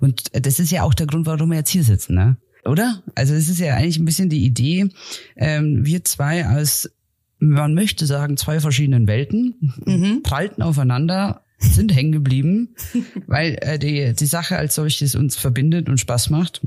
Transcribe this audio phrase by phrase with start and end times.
[0.00, 2.36] Und das ist ja auch der Grund, warum wir jetzt hier sitzen, ne?
[2.64, 3.02] Oder?
[3.14, 4.88] Also es ist ja eigentlich ein bisschen die Idee,
[5.36, 6.90] ähm, wir zwei als,
[7.38, 10.22] man möchte sagen, zwei verschiedenen Welten, mhm.
[10.22, 12.74] prallten aufeinander, sind hängen geblieben,
[13.26, 16.66] weil äh, die, die Sache als solches uns verbindet und Spaß macht.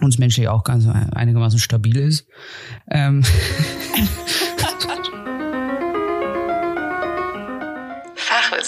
[0.00, 2.26] Uns menschlich auch ganz einigermaßen stabil ist.
[2.88, 3.24] Ähm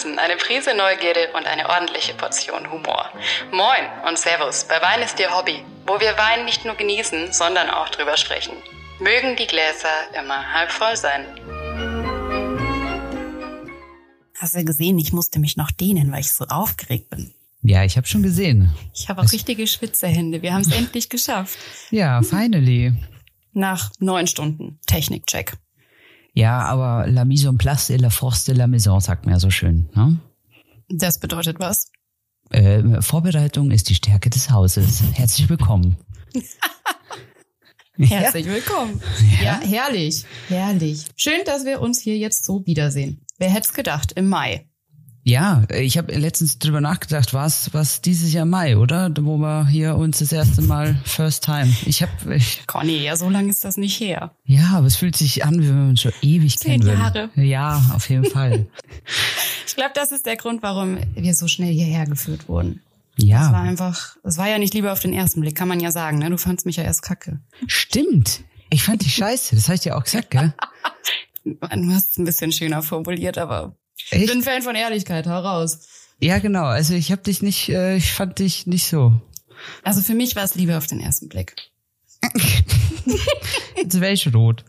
[0.01, 3.09] Fachwissen, eine Prise Neugierde und eine ordentliche Portion Humor.
[3.51, 7.69] Moin und Servus bei Wein ist Ihr Hobby, wo wir Wein nicht nur genießen, sondern
[7.69, 8.53] auch drüber sprechen.
[8.99, 9.89] Mögen die Gläser
[10.19, 11.25] immer halb voll sein.
[14.39, 17.33] Hast du gesehen, ich musste mich noch dehnen, weil ich so aufgeregt bin.
[17.61, 18.73] Ja, ich habe schon gesehen.
[18.95, 20.41] Ich habe auch es richtige Schwitzerhände.
[20.41, 21.59] Wir haben es endlich geschafft.
[21.91, 22.93] Ja, finally.
[23.53, 25.53] Nach neun Stunden Technikcheck.
[26.33, 29.39] Ja, aber la mise en place et la force de la maison, sagt man ja
[29.39, 29.89] so schön.
[29.95, 30.17] Ne?
[30.89, 31.91] Das bedeutet was?
[32.49, 35.03] Äh, Vorbereitung ist die Stärke des Hauses.
[35.13, 35.97] Herzlich willkommen.
[37.97, 39.01] Herzlich willkommen.
[39.41, 39.59] Ja.
[39.61, 41.05] ja, herrlich, herrlich.
[41.15, 43.25] Schön, dass wir uns hier jetzt so wiedersehen.
[43.37, 44.70] Wer hätte es gedacht, im Mai.
[45.23, 49.11] Ja, ich habe letztens drüber nachgedacht, was was dieses Jahr Mai, oder?
[49.19, 51.71] Wo wir hier uns das erste Mal First Time.
[51.85, 54.31] Ich habe ich Conny, ja, so lange ist das nicht her.
[54.45, 57.29] Ja, aber es fühlt sich an, wie wenn wir uns schon ewig Zehn kennen Jahre.
[57.35, 57.45] Würden.
[57.45, 58.65] Ja, auf jeden Fall.
[59.67, 62.81] ich glaube, das ist der Grund, warum wir so schnell hierher geführt wurden.
[63.17, 63.45] Ja.
[63.45, 65.91] Es war einfach, es war ja nicht lieber auf den ersten Blick, kann man ja
[65.91, 66.29] sagen, ne?
[66.31, 67.39] Du fandst mich ja erst kacke.
[67.67, 68.41] Stimmt.
[68.71, 70.53] Ich fand dich scheiße, das habe ich dir auch gesagt, gell?
[71.43, 71.57] Du
[71.91, 73.75] hast es ein bisschen schöner formuliert, aber?
[74.11, 75.79] Ich bin Fan von Ehrlichkeit, hau raus.
[76.19, 76.65] Ja, genau.
[76.65, 79.19] Also ich habe dich nicht, äh, ich fand dich nicht so.
[79.83, 81.55] Also für mich war es Liebe auf den ersten Blick.
[83.75, 84.63] Jetzt wäre ich rot.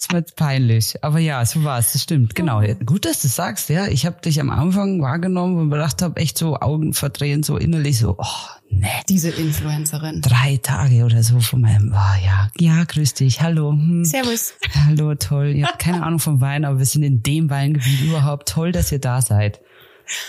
[0.00, 1.04] Das wird peinlich.
[1.04, 1.92] Aber ja, so war es.
[1.92, 2.34] Das stimmt.
[2.34, 2.62] Genau.
[2.86, 3.68] Gut, dass du sagst.
[3.68, 7.58] Ja, ich habe dich am Anfang wahrgenommen und gedacht habe, echt so Augen verdrehen, so
[7.58, 8.24] innerlich so, oh,
[8.70, 9.04] nett.
[9.10, 10.22] Diese Influencerin.
[10.22, 13.72] Drei Tage oder so von meinem, oh, ja, ja, grüß dich, hallo.
[13.72, 14.06] Hm.
[14.06, 14.54] Servus.
[14.86, 15.48] Hallo, toll.
[15.48, 18.48] Ihr habt keine Ahnung vom Wein, aber wir sind in dem Weingebiet überhaupt.
[18.48, 19.60] Toll, dass ihr da seid.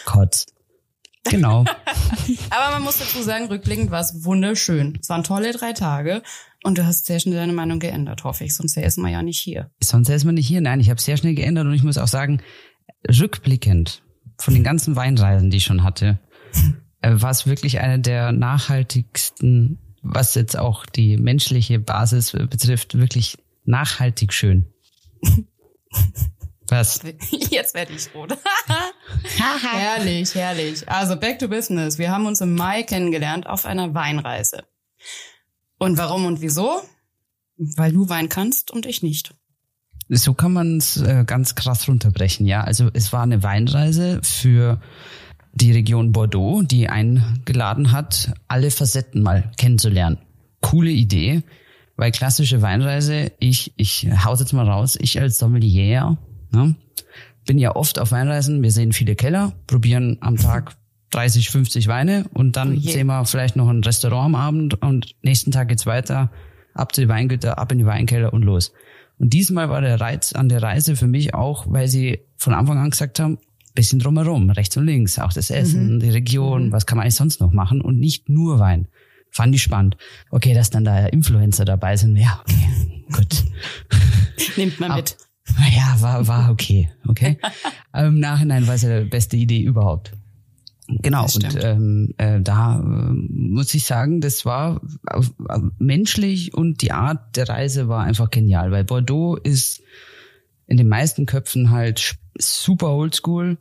[0.03, 0.47] Kotz.
[1.23, 1.63] Genau.
[2.49, 4.97] aber man muss dazu sagen, rückblickend war es wunderschön.
[5.01, 6.23] Es waren tolle drei Tage.
[6.63, 8.55] Und du hast sehr schnell deine Meinung geändert, hoffe ich.
[8.55, 9.71] Sonst säßen wir ja nicht hier.
[9.81, 10.61] Sonst säßen wir nicht hier.
[10.61, 12.41] Nein, ich habe sehr schnell geändert und ich muss auch sagen,
[13.07, 14.03] rückblickend
[14.37, 16.19] von den ganzen Weinreisen, die ich schon hatte,
[17.01, 23.37] äh, war es wirklich eine der nachhaltigsten, was jetzt auch die menschliche Basis betrifft, wirklich
[23.65, 24.67] nachhaltig schön.
[26.69, 27.01] Was?
[27.49, 28.37] Jetzt werde ich rot.
[29.37, 30.87] herrlich, herrlich.
[30.87, 31.97] Also back to business.
[31.97, 34.63] Wir haben uns im Mai kennengelernt auf einer Weinreise.
[35.81, 36.79] Und warum und wieso?
[37.57, 39.33] Weil du Wein kannst und ich nicht.
[40.09, 42.63] So kann man es äh, ganz krass runterbrechen, ja.
[42.63, 44.79] Also es war eine Weinreise für
[45.53, 50.19] die Region Bordeaux, die eingeladen hat, alle Facetten mal kennenzulernen.
[50.61, 51.41] Coole Idee,
[51.95, 56.15] weil klassische Weinreise, ich, ich hau's jetzt mal raus, ich als Sommelier,
[56.51, 56.75] ne,
[57.47, 60.77] bin ja oft auf Weinreisen, wir sehen viele Keller, probieren am Tag
[61.11, 65.15] 30, 50 Weine und dann oh sehen wir vielleicht noch ein Restaurant am Abend und
[65.21, 66.31] nächsten Tag geht's weiter,
[66.73, 68.73] ab zu den Weingüter, ab in die Weinkeller und los.
[69.19, 72.79] Und diesmal war der Reiz an der Reise für mich auch, weil sie von Anfang
[72.79, 73.37] an gesagt haben,
[73.75, 75.99] bisschen drumherum, rechts und links, auch das Essen, mhm.
[75.99, 76.71] die Region, mhm.
[76.71, 78.87] was kann man eigentlich sonst noch machen und nicht nur Wein.
[79.29, 79.95] Fand ich spannend.
[80.29, 83.43] Okay, dass dann da Influencer dabei sind, ja, okay, gut.
[84.57, 85.17] Nimmt man mit.
[85.75, 87.37] Ja, war, war okay, okay.
[87.93, 90.13] Im Nachhinein war es ja die beste Idee überhaupt.
[91.01, 96.91] Genau, und ähm, äh, da äh, muss ich sagen, das war äh, menschlich und die
[96.91, 99.81] Art der Reise war einfach genial, weil Bordeaux ist
[100.67, 103.57] in den meisten Köpfen halt super oldschool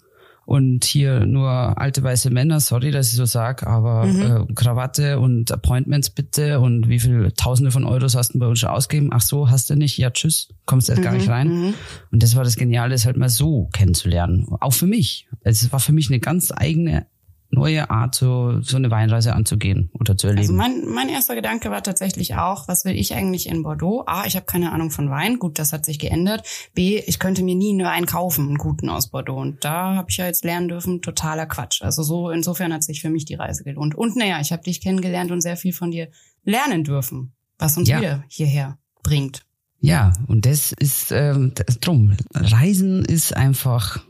[0.51, 1.49] und hier nur
[1.79, 4.49] alte weiße Männer, sorry, dass ich so sag, aber mhm.
[4.51, 8.59] äh, Krawatte und Appointments bitte und wie viel Tausende von Euros hast du bei uns
[8.59, 9.11] schon ausgegeben?
[9.13, 9.97] Ach so, hast du nicht?
[9.97, 11.05] Ja, tschüss, kommst erst mhm.
[11.05, 11.49] gar nicht rein.
[11.49, 11.75] Mhm.
[12.11, 15.29] Und das war das Geniale, es halt mal so kennenzulernen, auch für mich.
[15.43, 17.07] Es war für mich eine ganz eigene
[17.51, 20.43] neue Art, so, so eine Weinreise anzugehen oder zu erleben?
[20.43, 24.05] Also mein, mein erster Gedanke war tatsächlich auch, was will ich eigentlich in Bordeaux?
[24.07, 26.47] A, ich habe keine Ahnung von Wein, gut, das hat sich geändert.
[26.75, 29.41] B, ich könnte mir nie nur einen kaufen, einen guten aus Bordeaux.
[29.41, 31.83] Und da habe ich ja jetzt lernen dürfen, totaler Quatsch.
[31.83, 33.95] Also so, insofern hat sich für mich die Reise gelohnt.
[33.95, 36.09] Und naja, ich habe dich kennengelernt und sehr viel von dir
[36.45, 37.99] lernen dürfen, was uns ja.
[37.99, 39.43] wieder hierher bringt.
[39.81, 42.17] Ja, und das ist ähm, das, drum.
[42.35, 44.01] Reisen ist einfach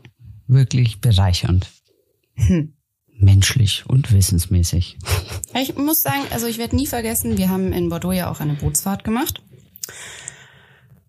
[0.47, 1.71] wirklich bereichernd.
[2.35, 2.73] Hm
[3.21, 4.97] menschlich und wissensmäßig.
[5.53, 8.53] Ich muss sagen, also ich werde nie vergessen, wir haben in Bordeaux ja auch eine
[8.53, 9.41] Bootsfahrt gemacht.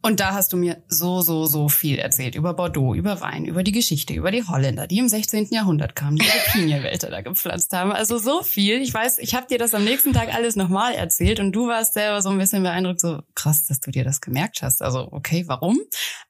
[0.05, 3.62] Und da hast du mir so, so, so viel erzählt über Bordeaux, über Wein, über
[3.62, 5.50] die Geschichte, über die Holländer, die im 16.
[5.53, 7.93] Jahrhundert kamen, die Pinienwälder da gepflanzt haben.
[7.93, 8.82] Also so viel.
[8.82, 11.94] Ich weiß, ich habe dir das am nächsten Tag alles nochmal erzählt und du warst
[11.94, 14.82] selber so ein bisschen beeindruckt, so krass, dass du dir das gemerkt hast.
[14.82, 15.79] Also okay, warum?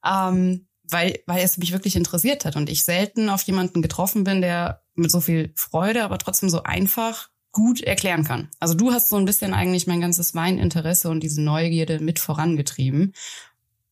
[0.05, 4.43] Ähm, weil, weil es mich wirklich interessiert hat und ich selten auf jemanden getroffen bin,
[4.43, 8.49] der mit so viel Freude, aber trotzdem so einfach gut erklären kann.
[8.61, 13.13] Also du hast so ein bisschen eigentlich mein ganzes Weininteresse und diese Neugierde mit vorangetrieben.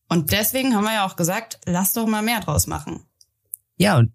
[0.09, 3.01] Und deswegen haben wir ja auch gesagt, lass doch mal mehr draus machen.
[3.77, 4.11] Ja, und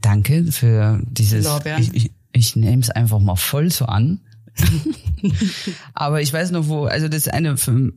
[0.00, 1.44] danke für dieses.
[1.44, 1.82] Lorbeeren.
[1.82, 4.20] Ich, ich, ich nehme es einfach mal voll so an.
[5.94, 7.92] Aber ich weiß noch, wo, also das eine, für,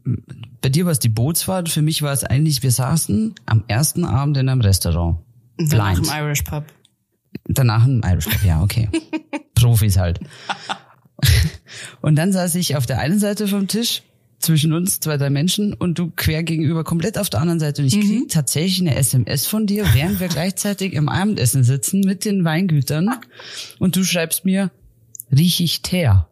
[0.62, 4.06] bei dir war es die Bootsfahrt, für mich war es eigentlich, wir saßen am ersten
[4.06, 5.18] Abend in einem Restaurant.
[5.58, 6.00] Blind.
[6.00, 6.66] im Irish Pub.
[7.46, 8.90] Danach im Irish Pub, ja, okay.
[9.56, 10.20] Profis halt.
[12.02, 14.04] Und dann saß ich auf der einen Seite vom Tisch,
[14.44, 17.82] zwischen uns zwei, drei Menschen und du quer gegenüber komplett auf der anderen Seite.
[17.82, 22.26] Und ich krieg tatsächlich eine SMS von dir, während wir gleichzeitig im Abendessen sitzen mit
[22.26, 23.10] den Weingütern.
[23.80, 24.70] Und du schreibst mir,
[25.32, 26.28] riech ich Teer.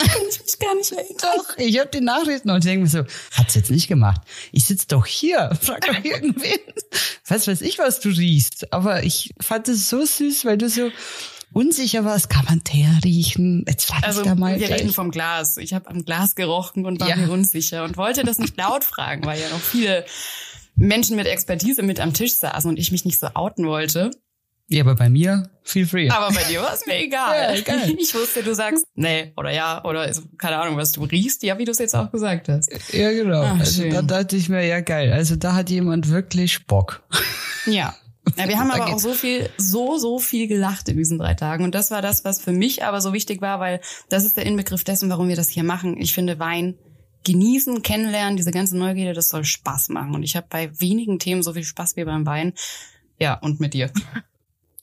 [0.30, 1.16] Ich mich gar nicht erinnern.
[1.20, 3.04] Doch, ich habe die Nachrichten und ich denke mir so,
[3.36, 4.20] hat's jetzt nicht gemacht.
[4.52, 6.58] Ich sitz doch hier, frag doch irgendwen.
[7.26, 8.72] Was weiß ich, was du riechst.
[8.72, 10.90] Aber ich fand es so süß, weil du so
[11.52, 12.28] unsicher warst.
[12.30, 13.64] Kann man Teer riechen?
[13.68, 14.80] Jetzt frag Also ich da mal wir gleich.
[14.80, 15.56] reden vom Glas.
[15.56, 17.16] Ich habe am Glas gerochen und war Ja.
[17.16, 20.04] mir unsicher und wollte das nicht laut fragen, weil ja noch viele
[20.76, 24.10] Menschen mit Expertise mit am Tisch saßen und ich mich nicht so outen wollte.
[24.70, 26.10] Ja, aber bei mir, feel free.
[26.10, 27.34] Aber bei dir war es mir egal.
[27.34, 27.90] Ja, egal.
[27.98, 31.42] Ich wusste, du sagst nee oder ja oder ist, keine Ahnung, was du riechst.
[31.42, 32.70] Ja, wie du es jetzt auch gesagt hast.
[32.92, 33.42] Ja, genau.
[33.42, 33.92] Ach, also schön.
[33.92, 35.12] da dachte ich mir, ja geil.
[35.12, 37.02] Also da hat jemand wirklich Bock.
[37.66, 37.94] Ja.
[38.38, 41.64] ja wir haben aber auch so viel, so, so viel gelacht in diesen drei Tagen.
[41.64, 44.46] Und das war das, was für mich aber so wichtig war, weil das ist der
[44.46, 46.00] Inbegriff dessen, warum wir das hier machen.
[46.00, 46.78] Ich finde Wein
[47.24, 50.14] genießen, kennenlernen, diese ganze Neugierde, das soll Spaß machen.
[50.14, 52.54] Und ich habe bei wenigen Themen so viel Spaß wie beim Wein.
[53.18, 53.90] Ja, und mit dir.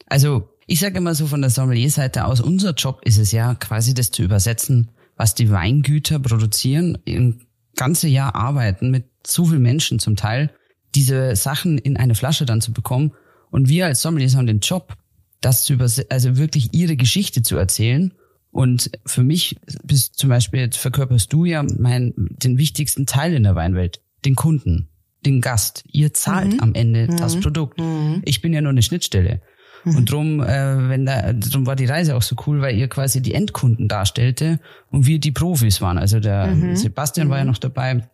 [0.07, 3.93] Also ich sage immer so von der Sommelier-Seite aus, unser Job ist es ja quasi
[3.93, 7.41] das zu übersetzen, was die Weingüter produzieren, ein
[7.75, 10.51] ganze Jahr arbeiten mit so vielen Menschen zum Teil,
[10.93, 13.13] diese Sachen in eine Flasche dann zu bekommen.
[13.51, 14.95] Und wir als Sommeliers haben den Job,
[15.41, 18.13] das zu übersetzen, also wirklich ihre Geschichte zu erzählen.
[18.51, 23.43] Und für mich bist zum Beispiel, jetzt verkörperst du ja mein, den wichtigsten Teil in
[23.43, 24.89] der Weinwelt, den Kunden,
[25.25, 25.83] den Gast.
[25.91, 27.81] Ihr zahlt am Ende das Produkt.
[28.23, 29.41] Ich bin ja nur eine Schnittstelle.
[29.85, 33.21] Und drum, äh, wenn da, drum war die Reise auch so cool, weil ihr quasi
[33.21, 34.59] die Endkunden darstellte
[34.91, 35.97] und wir die Profis waren.
[35.97, 38.07] Also der Sebastian war ja noch dabei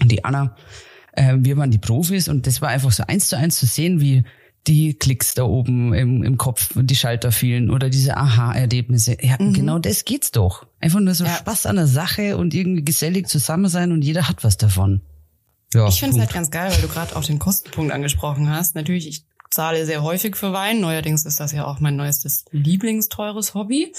[0.00, 0.54] und die Anna.
[1.12, 4.00] Äh, wir waren die Profis und das war einfach so eins zu eins zu sehen,
[4.00, 4.22] wie
[4.66, 9.16] die Klicks da oben im, im Kopf, die Schalter fielen oder diese Aha-Erlebnisse.
[9.20, 10.66] Ja, genau das geht's doch.
[10.80, 11.30] Einfach nur so Ja.
[11.30, 15.02] Spaß an der Sache und irgendwie gesellig zusammen sein und jeder hat was davon.
[15.72, 18.74] Ja, Ich finde es halt ganz geil, weil du gerade auch den Kostenpunkt angesprochen hast.
[18.74, 19.24] Natürlich, ich
[19.56, 20.80] zahle sehr häufig für Wein.
[20.80, 23.92] Neuerdings ist das ja auch mein neuestes lieblingsteures Hobby.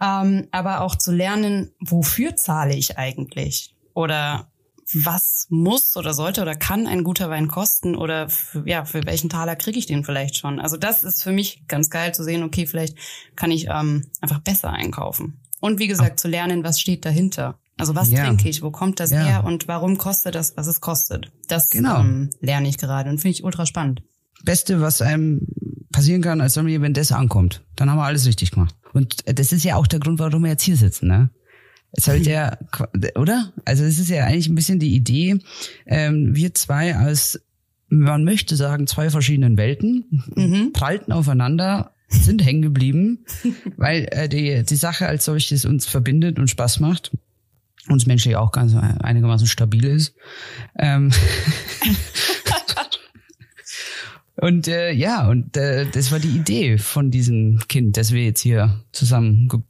[0.00, 3.74] Ähm, aber auch zu lernen, wofür zahle ich eigentlich?
[3.94, 4.48] Oder
[4.94, 7.94] was muss oder sollte oder kann ein guter Wein kosten?
[7.96, 10.60] Oder für, ja, für welchen Taler kriege ich den vielleicht schon?
[10.60, 12.96] Also das ist für mich ganz geil zu sehen, okay, vielleicht
[13.36, 15.40] kann ich ähm, einfach besser einkaufen.
[15.60, 17.58] Und wie gesagt, zu lernen, was steht dahinter.
[17.78, 18.24] Also was Ja.
[18.24, 19.22] trinke ich, wo kommt das Ja.
[19.24, 21.30] her und warum kostet das, was es kostet.
[21.48, 22.00] Das Genau.
[22.00, 24.02] ähm, lerne ich gerade und finde ich ultra spannend.
[24.44, 25.46] Beste, was einem
[25.92, 27.62] passieren kann als Sommelier, wenn das ankommt.
[27.76, 28.74] Dann haben wir alles richtig gemacht.
[28.92, 31.30] Und das ist ja auch der Grund, warum wir jetzt hier sitzen, ne?
[31.92, 32.56] Es sollte ja,
[33.16, 33.52] oder?
[33.64, 35.38] Also es ist ja eigentlich ein bisschen die Idee,
[35.86, 37.42] ähm, wir zwei als,
[37.88, 40.72] man möchte sagen, zwei verschiedenen Welten, Mhm.
[40.72, 43.24] prallten aufeinander, sind hängen geblieben,
[43.76, 47.10] weil äh, die, die Sache als solches uns verbindet und Spaß macht.
[47.88, 50.14] Uns menschlich auch ganz einigermaßen stabil ist.
[50.78, 51.10] Ähm,
[54.36, 58.40] Und äh, ja, und äh, das war die Idee von diesem Kind, das wir jetzt
[58.40, 59.60] hier zusammen ge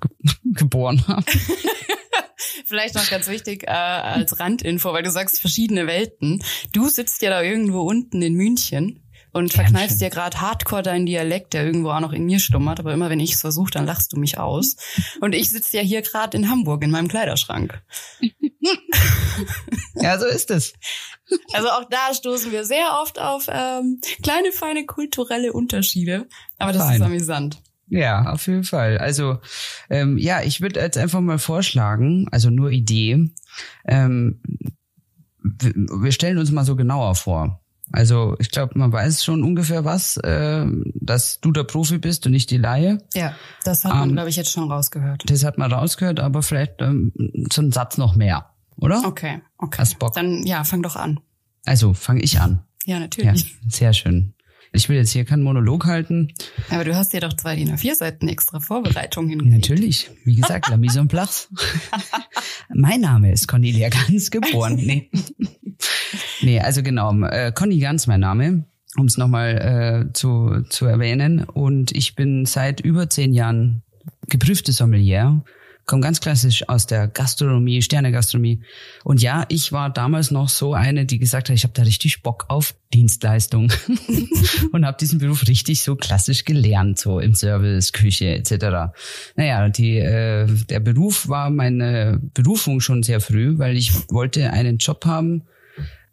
[0.00, 1.24] ge geboren haben.
[2.66, 6.42] Vielleicht noch ganz wichtig äh, als Randinfo, weil du sagst verschiedene Welten.
[6.72, 9.03] Du sitzt ja da irgendwo unten in München
[9.34, 12.78] und verkneifst dir gerade hardcore deinen Dialekt, der irgendwo auch noch in mir schlummert.
[12.78, 14.76] Aber immer wenn ich es versuche, dann lachst du mich aus.
[15.20, 17.82] Und ich sitze ja hier gerade in Hamburg in meinem Kleiderschrank.
[19.96, 20.72] Ja, so ist es.
[21.52, 26.26] Also auch da stoßen wir sehr oft auf ähm, kleine, feine kulturelle Unterschiede.
[26.58, 27.02] Aber das ist Fein.
[27.02, 27.62] amüsant.
[27.88, 28.98] Ja, auf jeden Fall.
[28.98, 29.38] Also
[29.90, 33.30] ähm, ja, ich würde jetzt einfach mal vorschlagen, also nur Idee,
[33.86, 34.40] ähm,
[35.42, 37.63] wir stellen uns mal so genauer vor.
[37.96, 42.32] Also ich glaube, man weiß schon ungefähr was, äh, dass du der Profi bist und
[42.32, 42.98] nicht die Laie.
[43.14, 45.22] Ja, das hat man, Ähm, glaube ich, jetzt schon rausgehört.
[45.26, 47.12] Das hat man rausgehört, aber vielleicht ähm,
[47.52, 48.50] so ein Satz noch mehr.
[48.78, 49.00] oder?
[49.06, 49.78] Okay, okay.
[49.78, 50.12] Hast Bock?
[50.14, 51.20] Dann ja, fang doch an.
[51.66, 52.64] Also fange ich an.
[52.84, 53.54] Ja, Ja, natürlich.
[53.68, 54.34] sehr schön.
[54.72, 56.32] Ich will jetzt hier keinen Monolog halten.
[56.70, 59.54] Aber du hast dir doch zwei DIN A4 Seiten extra Vorbereitung hingelegt.
[59.54, 61.48] Natürlich, wie gesagt, la mise en place.
[62.74, 64.74] mein Name ist Cornelia Ganz, geboren.
[64.74, 65.10] Nee,
[66.40, 68.64] nee also genau, äh, Conny Ganz mein Name,
[68.96, 71.44] um es nochmal äh, zu, zu erwähnen.
[71.44, 73.82] Und ich bin seit über zehn Jahren
[74.28, 75.42] geprüfte Sommelier,
[75.86, 78.62] komme ganz klassisch aus der Gastronomie, Sternegastronomie.
[79.04, 82.22] Und ja, ich war damals noch so eine, die gesagt hat, ich habe da richtig
[82.22, 83.70] Bock auf Dienstleistung
[84.72, 88.94] und habe diesen Beruf richtig so klassisch gelernt, so im Service, Küche etc.
[89.36, 94.78] Naja, die, äh, der Beruf war meine Berufung schon sehr früh, weil ich wollte einen
[94.78, 95.42] Job haben,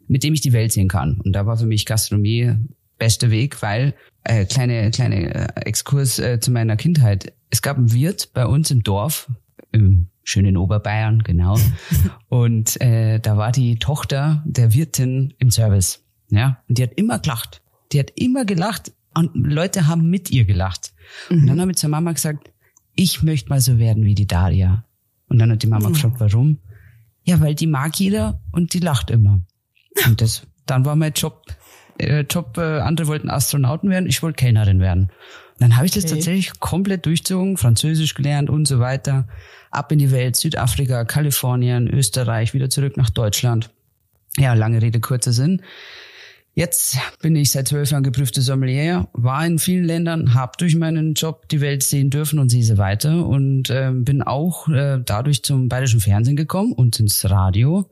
[0.08, 1.20] mit dem ich die Welt sehen kann.
[1.20, 2.54] Und da war für mich Gastronomie
[2.98, 3.94] beste Weg, weil
[4.24, 7.32] äh, kleine kleine äh, Exkurs äh, zu meiner Kindheit.
[7.50, 9.30] Es gab einen Wirt bei uns im Dorf,
[9.72, 11.58] im schönen Oberbayern, genau.
[12.28, 16.04] Und äh, da war die Tochter der Wirtin im Service.
[16.30, 17.60] Ja, und die hat immer gelacht.
[17.92, 20.94] Die hat immer gelacht und Leute haben mit ihr gelacht.
[21.28, 22.50] Und dann habe ich zur Mama gesagt,
[22.94, 24.84] ich möchte mal so werden wie die Daria.
[25.28, 26.58] Und dann hat die Mama gefragt, warum?
[27.24, 29.40] Ja, weil die mag jeder und die lacht immer.
[30.06, 31.44] Und das, dann war mein Job,
[31.98, 35.04] äh, Job, äh, andere wollten Astronauten werden, ich wollte Kellnerin werden.
[35.04, 36.14] Und dann habe ich das Okay.
[36.14, 39.28] tatsächlich komplett durchzogen, Französisch gelernt und so weiter.
[39.70, 43.70] Ab in die Welt, Südafrika, Kalifornien, Österreich, wieder zurück nach Deutschland.
[44.38, 45.62] Ja, lange Rede, kurzer Sinn.
[46.54, 51.14] Jetzt bin ich seit zwölf Jahren geprüfte Sommelier, war in vielen Ländern, habe durch meinen
[51.14, 55.42] Job die Welt sehen dürfen und sehe sie weiter und ähm, bin auch äh, dadurch
[55.42, 57.88] zum bayerischen Fernsehen gekommen und ins Radio.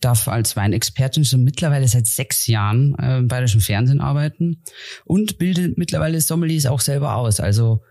[0.00, 4.62] Darf als Weinexpertin schon mittlerweile seit sechs Jahren äh, im bayerischen Fernsehen arbeiten
[5.04, 7.40] und bilde mittlerweile Sommeliers auch selber aus.
[7.40, 7.82] Also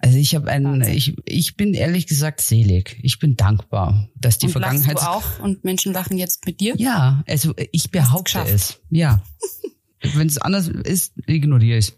[0.00, 2.98] also ich habe einen, ich, ich bin ehrlich gesagt selig.
[3.02, 6.74] Ich bin dankbar, dass die und Vergangenheit du auch und Menschen lachen jetzt mit dir?
[6.78, 8.80] ja, also ich behaupte es.
[8.90, 9.22] Ja.
[10.14, 11.92] Wenn es anders ist, ignoriere ich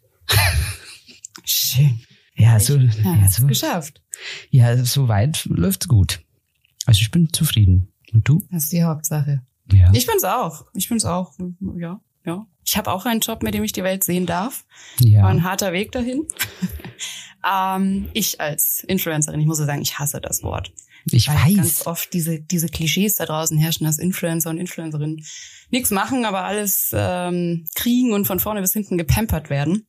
[1.44, 2.00] Schön.
[2.34, 4.00] Ja, so, Ja, ja, so, geschafft.
[4.50, 6.20] ja, so weit läuft's gut.
[6.86, 7.92] Also ich bin zufrieden.
[8.12, 8.42] Und du?
[8.50, 9.42] Das ist die Hauptsache.
[9.72, 9.90] Ja.
[9.92, 10.66] Ich bin's auch.
[10.74, 11.32] Ich bin's auch.
[11.76, 12.46] Ja, ja.
[12.64, 14.64] Ich habe auch einen Job, mit dem ich die Welt sehen darf.
[15.00, 15.22] ja.
[15.22, 16.26] War ein harter Weg dahin.
[17.50, 20.72] ähm, ich als Influencerin, ich muss ja sagen, ich hasse das Wort.
[21.10, 21.86] ich Weil ganz weiß.
[21.86, 25.24] oft diese, diese Klischees da draußen herrschen, dass Influencer und Influencerinnen
[25.70, 29.86] nichts machen, aber alles ähm, kriegen und von vorne bis hinten gepampert werden.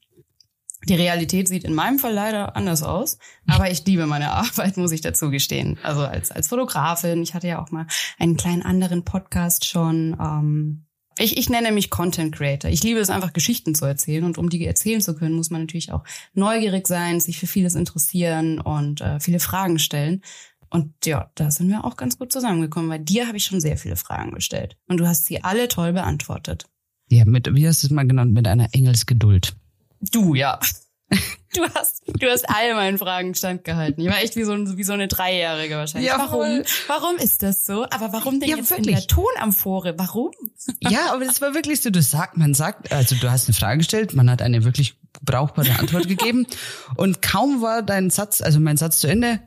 [0.88, 4.92] Die Realität sieht in meinem Fall leider anders aus, aber ich liebe meine Arbeit, muss
[4.92, 5.78] ich dazu gestehen.
[5.84, 7.86] Also als, als Fotografin, ich hatte ja auch mal
[8.18, 10.18] einen kleinen anderen Podcast schon.
[10.20, 10.86] Ähm,
[11.20, 12.72] ich, ich nenne mich Content Creator.
[12.72, 14.24] Ich liebe es einfach, Geschichten zu erzählen.
[14.24, 17.76] Und um die erzählen zu können, muss man natürlich auch neugierig sein, sich für vieles
[17.76, 20.22] interessieren und äh, viele Fragen stellen.
[20.70, 22.90] Und ja, da sind wir auch ganz gut zusammengekommen.
[22.90, 24.78] Bei dir habe ich schon sehr viele Fragen gestellt.
[24.88, 26.66] Und du hast sie alle toll beantwortet.
[27.10, 28.34] Ja, mit, wie hast du es mal genannt?
[28.34, 29.54] Mit einer Engelsgeduld.
[30.12, 30.60] Du, ja.
[31.54, 34.02] Du hast, du hast all meinen Fragen standgehalten.
[34.02, 36.10] Ich war echt wie so, ein, wie so eine Dreijährige wahrscheinlich.
[36.10, 36.40] Ja, warum?
[36.40, 36.66] voll.
[36.88, 37.84] Warum ist das so?
[37.90, 38.88] Aber warum denn Ja, jetzt wirklich.
[38.88, 39.96] in der Tonamphore?
[39.98, 40.32] Warum?
[40.80, 43.80] Ja, aber das war wirklich so, du sagst, man sagt, also du hast eine Frage
[43.80, 46.48] gestellt, man hat eine wirklich brauchbare Antwort gegeben
[46.96, 49.42] und kaum war dein Satz, also mein Satz zu Ende,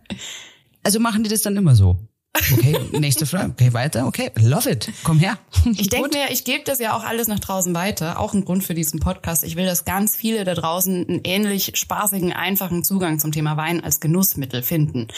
[0.83, 1.97] also machen die das dann immer so.
[2.37, 3.51] Okay, nächste Frage.
[3.51, 4.07] Okay, weiter.
[4.07, 4.91] Okay, love it.
[5.05, 5.39] Komm her.
[5.77, 8.19] Ich denke mir, ich gebe das ja auch alles nach draußen weiter.
[8.19, 9.45] Auch ein Grund für diesen Podcast.
[9.45, 13.83] Ich will, dass ganz viele da draußen einen ähnlich spaßigen, einfachen Zugang zum Thema Wein
[13.83, 15.09] als Genussmittel finden.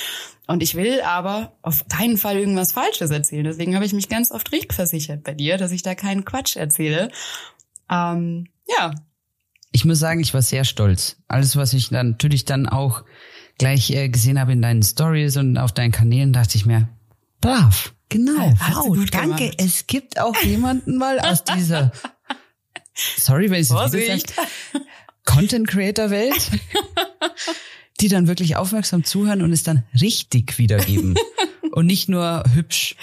[0.46, 3.44] Und ich will aber auf keinen Fall irgendwas Falsches erzählen.
[3.44, 7.10] Deswegen habe ich mich ganz oft versichert bei dir, dass ich da keinen Quatsch erzähle.
[7.90, 8.94] Ähm, ja,
[9.72, 11.16] Ich muss sagen, ich war sehr stolz.
[11.28, 13.04] Alles, was ich dann natürlich dann auch
[13.58, 16.88] gleich äh, gesehen habe in deinen Stories und auf deinen Kanälen, dachte ich mir,
[17.46, 19.36] brav, genau, wow, gut danke.
[19.36, 19.54] gemacht.
[19.58, 21.92] Es gibt auch jemanden mal aus dieser,
[23.16, 24.34] sorry, wenn ich es Vorsicht.
[24.34, 24.84] sage,
[25.24, 26.50] Content Creator Welt,
[28.00, 31.16] die dann wirklich aufmerksam zuhören und es dann richtig wiedergeben
[31.72, 32.96] und nicht nur hübsch.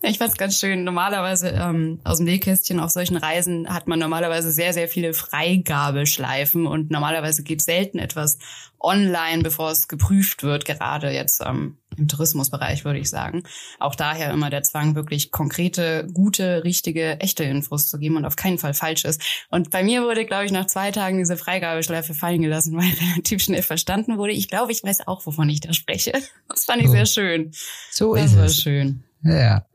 [0.00, 0.84] Ich fand's ganz schön.
[0.84, 6.68] Normalerweise ähm, aus dem Nähkästchen auf solchen Reisen hat man normalerweise sehr, sehr viele Freigabeschleifen
[6.68, 8.38] und normalerweise geht selten etwas
[8.78, 13.42] online, bevor es geprüft wird, gerade jetzt ähm, im Tourismusbereich, würde ich sagen.
[13.78, 18.36] Auch daher immer der Zwang, wirklich konkrete, gute, richtige, echte Infos zu geben und auf
[18.36, 19.18] keinen Fall falsches.
[19.50, 23.42] Und bei mir wurde, glaube ich, nach zwei Tagen diese Freigabeschleife fallen gelassen, weil relativ
[23.42, 24.32] schnell verstanden wurde.
[24.32, 26.12] Ich glaube, ich weiß auch, wovon ich da spreche.
[26.48, 26.92] Das fand ich Oh.
[26.92, 27.50] sehr schön.
[27.90, 28.62] So Das ist war es.
[28.62, 29.04] schön.
[29.22, 29.66] Ja.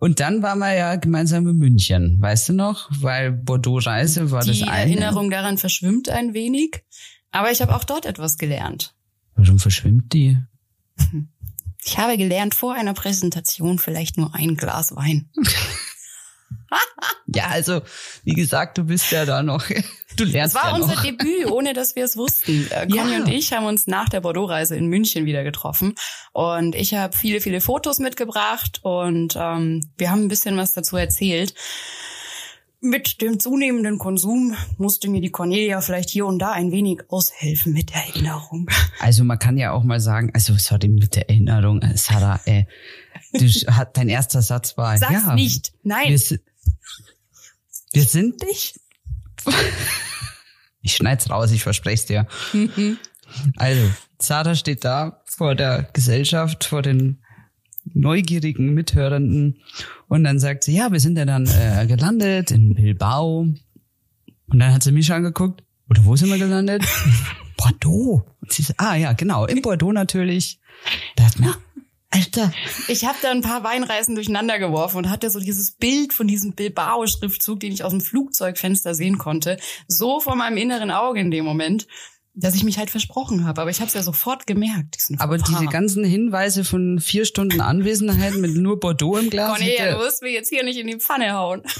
[0.00, 2.88] Und dann waren wir ja gemeinsam in München, weißt du noch?
[2.90, 4.90] Weil Bordeaux-Reise war das Die eine.
[4.94, 6.82] Erinnerung daran verschwimmt ein wenig.
[7.30, 8.94] Aber ich habe auch dort etwas gelernt.
[9.36, 10.36] Warum verschwimmt die?
[11.84, 15.28] Ich habe gelernt, vor einer Präsentation vielleicht nur ein Glas Wein.
[17.26, 17.82] ja, also
[18.24, 19.64] wie gesagt, du bist ja da noch.
[20.14, 21.02] Du lernst Das war ja unser noch.
[21.02, 22.68] Debüt, ohne dass wir es wussten.
[22.70, 23.16] Äh, Conny Ja.
[23.16, 25.94] und ich haben uns nach der Bordeaux-Reise in München wieder getroffen.
[26.32, 30.98] Und ich habe viele, viele Fotos mitgebracht und ähm, wir haben ein bisschen was dazu
[30.98, 31.54] erzählt.
[32.84, 37.72] Mit dem zunehmenden Konsum musste mir die Cornelia vielleicht hier und da ein wenig aushelfen
[37.72, 38.68] mit der Erinnerung.
[38.98, 42.64] Also man kann ja auch mal sagen, also sorry mit der Erinnerung, äh, Sarah, äh,
[43.34, 45.72] du hat dein erster Satz war Sag's ja, nicht.
[45.84, 46.08] Nein.
[46.08, 46.38] Wir,
[47.92, 48.74] wir sind dich.
[50.84, 52.26] Ich schneid's raus, ich verspreche dir.
[53.54, 57.22] Also, Sarah steht da vor der Gesellschaft, vor den
[57.84, 59.60] neugierigen Mithörenden
[60.12, 63.38] und dann sagt sie, ja, wir sind ja dann äh, gelandet in Bilbao.
[63.38, 63.62] Und
[64.58, 66.84] dann hat sie mich angeguckt, oder wo sind wir gelandet?
[67.56, 68.22] Bordeaux.
[68.42, 70.60] Und sie so, ah ja, genau, in Bordeaux natürlich.
[71.16, 71.54] Da ich mir,
[72.10, 72.52] Alter,
[72.88, 76.52] Ich habe da ein paar Weinreisen durcheinander geworfen und hatte so dieses Bild von diesem
[76.52, 79.56] Bilbao-Schriftzug, den ich aus dem Flugzeugfenster sehen konnte,
[79.88, 81.86] so vor meinem inneren Auge in dem Moment,
[82.34, 83.60] dass ich mich halt versprochen habe.
[83.60, 84.96] Aber ich habe es ja sofort gemerkt.
[84.96, 85.58] diesen Aber Fauxpas.
[85.60, 89.50] diese ganzen Hinweise von vier Stunden Anwesenheit mit nur Bordeaux im Glas.
[89.50, 91.62] Cornelia, hätte- du wirst mir jetzt hier nicht in die Pfanne hauen.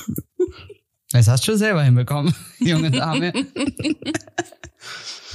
[1.14, 3.34] Das hast du schon selber hinbekommen, junge Dame.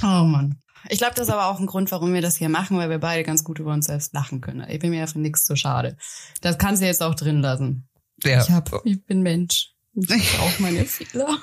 [0.02, 0.60] Oh Mann.
[0.88, 2.98] Ich glaube, das ist aber auch ein Grund, warum wir das hier machen, weil wir
[2.98, 4.64] beide ganz gut über uns selbst lachen können.
[4.70, 5.96] Ich bin mir ja für nichts zu schade.
[6.40, 7.88] Das kannst du jetzt auch drin lassen.
[8.24, 9.72] Ja, Ich, hab, ich bin Mensch.
[10.08, 11.38] Ich hab auch meine Fehler.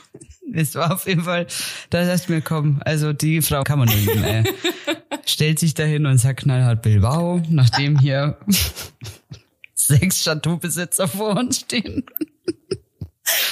[0.53, 1.47] es war auf jeden Fall,
[1.89, 4.43] da sagst du mir, komm, also die Frau kann man nur lieben, ey.
[5.25, 8.38] Stellt sich dahin und sagt knallhart Bilbao, nachdem hier
[9.74, 12.05] sechs Chateaubesitzer vor uns stehen.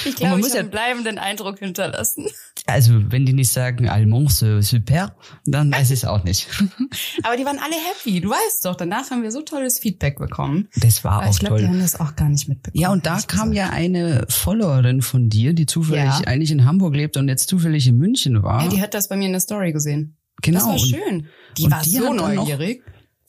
[0.04, 2.28] Ich glaube, ich muss ja- einen bleibenden Eindruck hinterlassen.
[2.66, 6.48] Also, wenn die nicht sagen, Allemand, c'est super, dann weiß ich es auch nicht.
[7.22, 8.22] Aber die waren alle happy.
[8.22, 10.68] Du weißt doch, danach haben wir so tolles Feedback bekommen.
[10.76, 11.72] Das war Aber auch ich glaube, die toll.
[11.74, 12.80] haben das auch gar nicht mitbekommen.
[12.80, 13.54] Ja, und da kam gesagt.
[13.54, 16.20] ja eine Followerin von dir, die zufällig Ja.
[16.26, 18.62] eigentlich in Hamburg lebt und jetzt zufällig in München war.
[18.64, 20.16] Ja, die hat das bei mir in der Story gesehen.
[20.40, 20.60] genau.
[20.60, 21.26] Das war schön.
[21.58, 22.82] Die und war die so dann noch- neugierig.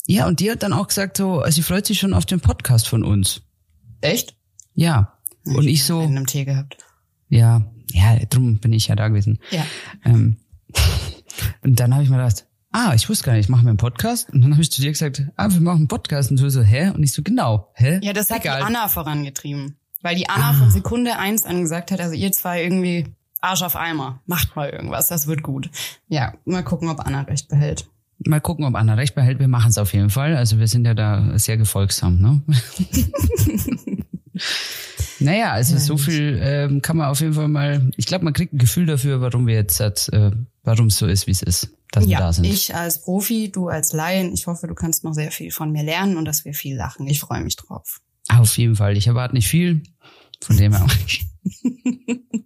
[0.08, 2.88] Ja, und die hat dann auch gesagt, so, sie freut sich schon auf den Podcast
[2.88, 3.42] von uns.
[4.01, 4.38] Echt?
[4.75, 5.18] Ja.
[5.46, 6.77] Und ich so, einen im Tee gehabt.
[7.27, 9.40] ja, ja, drum bin ich ja da gewesen.
[9.51, 9.66] Ja.
[10.03, 10.38] Ähm,
[11.64, 14.29] und dann habe ich mir gedacht, ah, ich wusste gar nicht, machen wir einen Podcast?
[14.31, 16.29] Und dann habe ich zu dir gesagt, ah, wir machen einen Podcast.
[16.31, 16.90] Und du so, hä?
[16.90, 18.00] Und ich so, genau, hä?
[18.03, 18.60] Ja, das hat Egal.
[18.60, 19.77] die Anna vorangetrieben.
[20.01, 20.53] Weil die Anna Ah.
[20.53, 23.05] von Sekunde eins an gesagt hat, also ihr zwei irgendwie
[23.42, 24.22] Arsch auf Eimer.
[24.25, 25.70] Macht mal irgendwas, das wird gut.
[26.08, 27.88] Ja, mal gucken, ob Anna recht behält.
[28.20, 29.40] Mal gucken, ob Anna recht behält.
[29.40, 30.36] Wir machen es auf jeden Fall.
[30.36, 32.42] Also wir sind ja da sehr gefolgsam, ne?
[35.25, 37.90] naja, also so viel ähm, kann man auf jeden Fall mal.
[37.98, 40.31] Ich glaube, man kriegt ein Gefühl dafür, warum wir jetzt, äh,
[40.64, 42.46] warum es so ist, wie es ist, dass wir Ja, da sind.
[42.46, 44.33] ich als Profi, du als Laien.
[44.33, 47.05] Ich hoffe, du kannst noch sehr viel von mir lernen und dass wir viel lachen.
[47.07, 48.00] Ich freue mich drauf.
[48.29, 48.96] Auf jeden Fall.
[48.98, 49.83] Ich erwarte nicht viel.
[50.42, 50.88] Von dem her.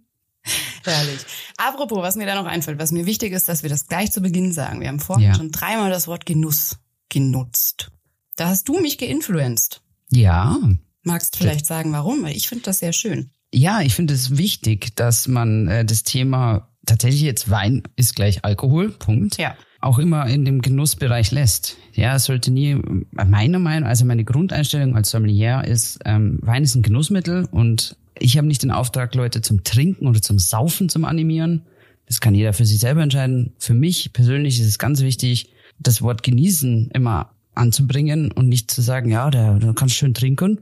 [0.84, 1.20] Herrlich.
[1.58, 4.20] Apropos, was mir da noch einfällt, was mir wichtig ist, dass wir das gleich zu
[4.22, 4.80] Beginn sagen.
[4.80, 5.34] Wir haben vorhin Ja.
[5.34, 7.90] schon dreimal das Wort Genuss genutzt.
[8.36, 9.82] Da hast du mich geinfluenced.
[10.10, 10.56] ja.
[11.02, 12.26] Magst vielleicht sagen, warum?
[12.26, 13.30] Ich finde das sehr schön.
[13.52, 18.44] Ja, ich finde es wichtig, dass man äh, das Thema tatsächlich jetzt Wein ist gleich
[18.44, 19.38] Alkohol, Punkt.
[19.38, 19.56] Ja.
[19.80, 21.76] Auch immer in dem Genussbereich lässt.
[21.94, 22.76] Ja, es sollte nie,
[23.12, 28.36] meiner Meinung, also meine Grundeinstellung als Sommelier ist, ähm, Wein ist ein Genussmittel und ich
[28.36, 31.62] habe nicht den Auftrag, Leute zum Trinken oder zum Saufen zum animieren.
[32.06, 33.54] Das kann jeder für sich selber entscheiden.
[33.58, 38.82] Für mich persönlich ist es ganz wichtig, das Wort genießen immer anzubringen und nicht zu
[38.82, 40.58] sagen, ja, da, da kannst du schön trinken.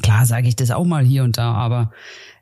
[0.00, 1.92] Klar sage ich das auch mal hier und da, aber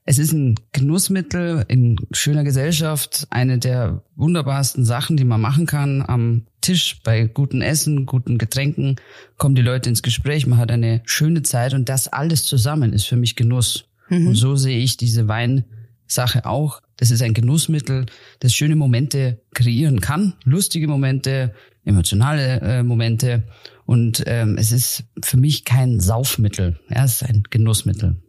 [0.04, 6.02] es ist ein Genussmittel in schöner Gesellschaft, eine der wunderbarsten Sachen, die man machen kann.
[6.06, 8.96] Am Tisch bei gutem Essen, guten Getränken
[9.36, 13.04] kommen die Leute ins Gespräch, man hat eine schöne Zeit und das alles zusammen ist
[13.04, 13.84] für mich Genuss.
[14.10, 16.82] Und so sehe ich diese Weinsache auch.
[16.96, 18.06] Das ist ein Genussmittel,
[18.40, 23.44] das schöne Momente kreieren kann, lustige Momente, emotionale äh, Momente.
[23.90, 26.78] Und ähm, es ist für mich kein Saufmittel.
[26.90, 28.22] Ja, es ist ein Genussmittel.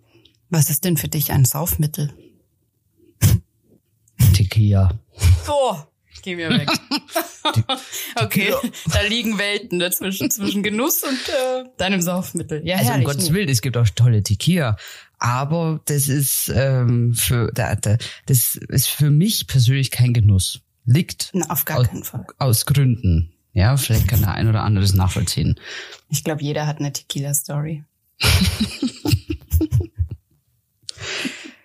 [0.50, 2.12] Was ist denn für dich ein Saufmittel?
[4.34, 5.00] Tequila.
[5.48, 5.76] Oh,
[6.24, 6.68] geh mir weg.
[8.16, 8.56] okay,
[8.92, 12.66] da liegen Welten dazwischen, zwischen Genuss und äh, deinem Saufmittel.
[12.66, 13.04] Ja, Also um.
[13.04, 13.32] Gottes.
[13.32, 14.78] Willen, es gibt auch tolle Tequila.
[15.20, 20.62] Aber das ist ähm, für da, da, das ist für mich persönlich kein Genuss.
[20.86, 22.26] Liegt Na, auf gar aus, keinen Fall.
[22.40, 23.32] aus Gründen.
[23.54, 25.60] Ja, vielleicht kann der ein oder andere das nachvollziehen.
[26.10, 27.84] Ich glaube, jeder hat eine Tequila-Story.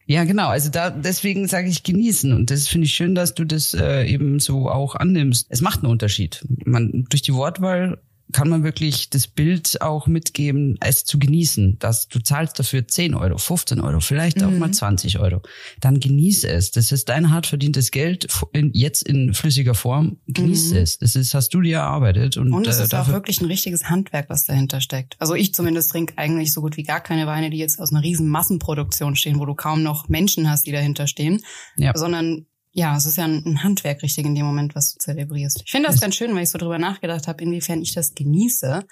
[0.09, 0.49] Ja, genau.
[0.49, 4.05] Also da deswegen sage ich genießen und das finde ich schön, dass du das äh,
[4.07, 5.49] eben so auch annimmst.
[5.51, 6.47] Es macht einen Unterschied.
[6.65, 7.99] Man durch die Wortwahl
[8.33, 13.15] kann man wirklich das Bild auch mitgeben, es zu genießen, dass du zahlst dafür 10
[13.15, 15.43] Euro, 15 Euro, vielleicht auch mal 20 Euro.
[15.81, 16.71] Dann genieße es.
[16.73, 20.19] Das ist dein hart verdientes Geld in, jetzt in flüssiger Form.
[20.27, 20.99] Genieße es.
[20.99, 22.37] Das ist, hast du dir erarbeitet.
[22.37, 25.17] Und, Und es äh, ist auch wirklich ein richtiges Handwerk, was dahinter steckt.
[25.19, 28.03] Also ich zumindest trinke eigentlich so gut wie gar keine Weine, die jetzt aus einer
[28.03, 31.43] riesen Massenproduktion stehen, wo du kaum noch Menschen hast, die dahinter stehen,
[31.77, 31.93] Ja.
[31.97, 35.63] sondern ja, es ist ja ein, Handwerk richtig in dem Moment, was du zelebrierst.
[35.65, 38.85] Ich finde das ganz schön, weil ich so drüber nachgedacht habe, inwiefern ich das genieße.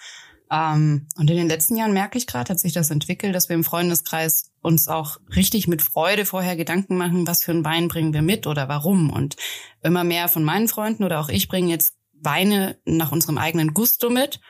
[0.51, 3.57] Ähm, und in den letzten Jahren merke ich gerade, hat sich das entwickelt, dass wir
[3.57, 8.14] im Freundeskreis uns auch richtig mit Freude vorher Gedanken machen, was für einen Wein bringen
[8.14, 9.11] wir mit oder warum.
[9.11, 9.37] Und
[9.83, 14.09] immer mehr von meinen Freunden oder auch ich bringen jetzt Weine nach unserem eigenen Gusto
[14.09, 14.40] mit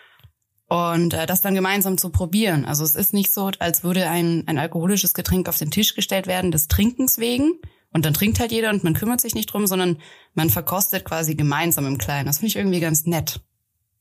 [0.68, 2.66] und äh, das dann gemeinsam zu probieren.
[2.66, 6.29] Also es ist nicht so, als würde ein, ein alkoholisches Getränk auf den Tisch gestellt
[6.29, 7.59] werden des Trinkens wegen
[7.94, 9.96] und dann trinkt halt jeder und man kümmert sich nicht drum, sondern
[10.35, 12.26] man verkostet quasi gemeinsam im Kleinen.
[12.26, 13.40] Das finde ich irgendwie ganz nett.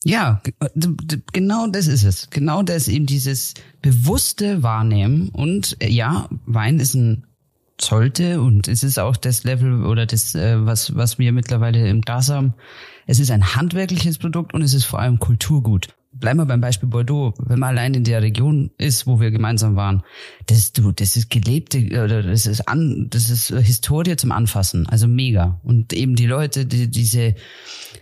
[0.03, 0.41] Ja,
[0.75, 2.29] d- genau das ist es.
[2.29, 5.29] Genau das eben dieses bewusste Wahrnehmen.
[5.29, 7.25] Und äh, ja, Wein ist ein
[7.79, 12.01] sollte und es ist auch das Level oder das, äh, was, was wir mittlerweile im
[12.01, 12.53] Glas haben.
[13.07, 15.87] Es ist ein handwerkliches Produkt und es ist vor allem Kulturgut.
[16.13, 17.33] Bleiben wir beim Beispiel Bordeaux.
[17.39, 20.03] Wenn man allein in der Region ist, wo wir gemeinsam waren,
[20.45, 24.87] das, du, das ist gelebte, oder das ist an, das ist Historie zum Anfassen.
[24.87, 25.59] Also mega.
[25.63, 27.35] Und eben die Leute, die, diese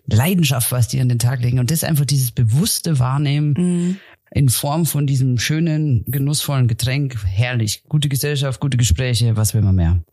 [0.06, 1.60] Leidenschaft, was die an den Tag legen.
[1.60, 4.00] Und das einfach dieses bewusste Wahrnehmen
[4.34, 7.18] in Form von diesem schönen, genussvollen Getränk.
[7.26, 7.84] Herrlich.
[7.88, 10.04] Gute Gesellschaft, gute Gespräche, was will man mehr?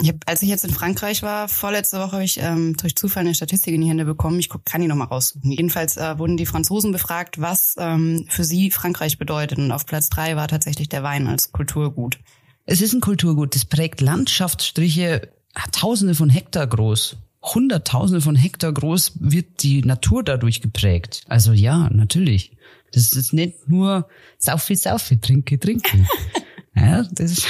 [0.00, 3.22] Ich hab, als ich jetzt in Frankreich war, vorletzte Woche habe ich ähm, durch Zufall
[3.22, 4.38] eine Statistik in die Hände bekommen.
[4.38, 5.50] Ich guck, kann die nochmal raussuchen.
[5.50, 9.58] Jedenfalls äh, wurden die Franzosen befragt, was ähm, für sie Frankreich bedeutet.
[9.58, 12.20] Und auf Platz drei war tatsächlich der Wein als Kulturgut.
[12.64, 15.32] Es ist ein Kulturgut, das prägt Landschaftsstriche
[15.72, 17.16] tausende von Hektar groß.
[17.42, 21.22] Hunderttausende von Hektar groß wird die Natur dadurch geprägt.
[21.28, 22.56] Also ja, natürlich.
[22.92, 24.08] Das ist nicht nur
[24.38, 26.06] Saufi, Saufi, trinke, trinke.
[26.76, 27.42] ja, das,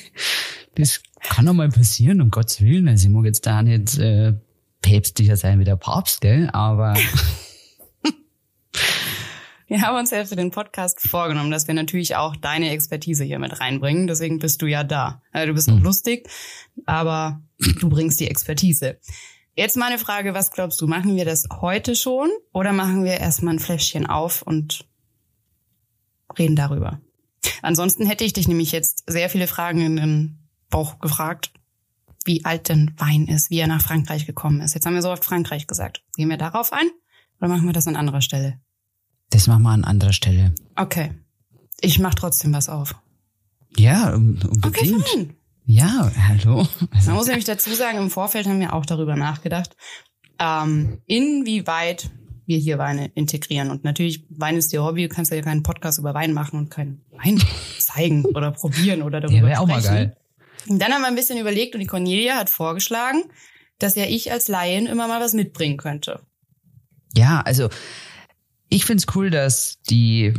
[0.74, 2.88] das kann auch mal passieren, um Gottes Willen.
[2.88, 4.34] Also ich mag jetzt da nicht äh,
[4.80, 6.48] päpstlicher sein wie der Papst, gell?
[6.52, 6.94] Aber
[9.72, 13.38] Wir haben uns ja für den Podcast vorgenommen, dass wir natürlich auch deine Expertise hier
[13.38, 14.06] mit reinbringen.
[14.06, 15.22] Deswegen bist du ja da.
[15.32, 16.28] Also du bist auch lustig,
[16.84, 17.40] aber
[17.80, 18.98] du bringst die Expertise.
[19.54, 23.54] Jetzt meine Frage, was glaubst du, machen wir das heute schon oder machen wir erstmal
[23.54, 24.86] ein Fläschchen auf und
[26.38, 27.00] reden darüber?
[27.62, 30.41] Ansonsten hätte ich dich nämlich jetzt sehr viele Fragen in den
[30.72, 31.52] Bauch gefragt,
[32.24, 34.74] wie alt denn Wein ist, wie er nach Frankreich gekommen ist.
[34.74, 36.02] Jetzt haben wir so oft Frankreich gesagt.
[36.16, 36.86] Gehen wir darauf ein
[37.40, 38.58] oder machen wir das an anderer Stelle?
[39.30, 40.54] das machen wir an anderer Stelle.
[40.76, 41.12] Okay.
[41.80, 42.94] Ich mach trotzdem was auf.
[43.78, 45.08] Ja, un- Okay, unbedingt.
[45.08, 45.34] fein.
[45.64, 46.66] ja, hallo.
[47.06, 49.74] Man muss nämlich dazu sagen, im Vorfeld haben wir auch darüber nachgedacht,
[50.38, 52.10] ähm, inwieweit
[52.44, 53.70] wir hier Weine integrieren.
[53.70, 55.08] Und natürlich, Wein ist ihr Hobby.
[55.08, 57.40] Du kannst ja keinen Podcast über Wein machen und keinen Wein
[57.78, 59.94] zeigen oder probieren oder darüber Der wäre auch mal sprechen.
[59.94, 60.16] geil.
[60.68, 63.24] Und dann haben wir ein bisschen überlegt und die Cornelia hat vorgeschlagen,
[63.78, 66.20] dass ja ich als Laien immer mal was mitbringen könnte.
[67.14, 67.68] Ja, also
[68.68, 70.34] ich find's cool, dass die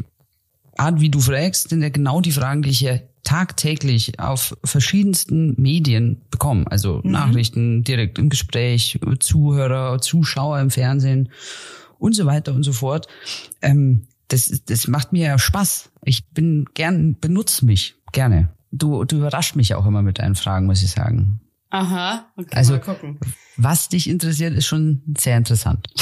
[0.78, 5.56] Art, wie du fragst, sind ja genau die Fragen, die ich ja tagtäglich auf verschiedensten
[5.62, 6.66] Medien bekomme.
[6.70, 11.30] Also Nachrichten direkt im Gespräch, Zuhörer, Zuschauer im Fernsehen
[12.00, 13.08] und so weiter und so fort.
[13.62, 15.92] Ähm, das, das macht mir ja Spaß.
[16.04, 18.50] Ich bin gern, benutze mich gerne.
[18.76, 21.40] Du, du überrascht mich auch immer mit deinen Fragen, muss ich sagen.
[21.70, 23.20] Aha, okay, Also- mal gucken.
[23.58, 25.88] Was dich interessiert, ist schon sehr interessant.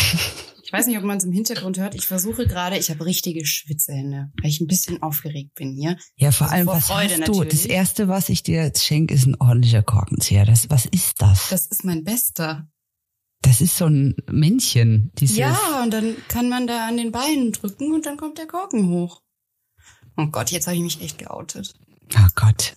[0.64, 1.96] Ich weiß nicht, ob man es im Hintergrund hört.
[1.96, 5.98] Ich versuche gerade, ich habe richtige Schwitzehände, weil ich ein bisschen aufgeregt bin hier.
[6.16, 7.32] Ja, vor Also allem, vor was Freude hast du?
[7.34, 7.50] natürlich.
[7.64, 10.46] Das erste, was ich dir jetzt schenke, ist ein ordentlicher Korkenzieher.
[10.46, 11.50] Das, was ist das?
[11.50, 12.70] Das, Das ist mein Bester.
[13.46, 15.12] ist so ein Männchen.
[15.20, 18.48] Dieses, Ja, und dann kann man da an den Beinen drücken und dann kommt der
[18.48, 19.22] Korken hoch.
[20.16, 21.74] Oh Gott, jetzt habe ich mich echt geoutet.
[22.18, 22.74] Oh Gott.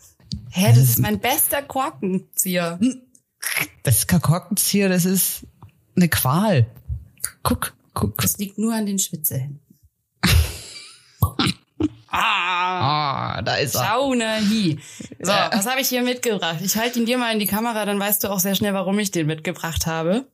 [0.51, 2.79] Hä, das ist mein bester Korkenzieher.
[3.83, 5.47] Das ist kein Korkenzieher, das ist
[5.97, 6.66] eine Qual.
[7.42, 8.16] Guck, guck.
[8.20, 9.61] Das liegt nur an den Schwitzehänden.
[12.09, 13.85] ah, Ah, da ist er.
[13.87, 14.79] Schaunerhi.
[15.20, 16.59] So, was habe ich hier mitgebracht?
[16.62, 18.99] Ich halte ihn dir mal in die Kamera, dann weißt du auch sehr schnell, warum
[18.99, 20.27] ich den mitgebracht habe.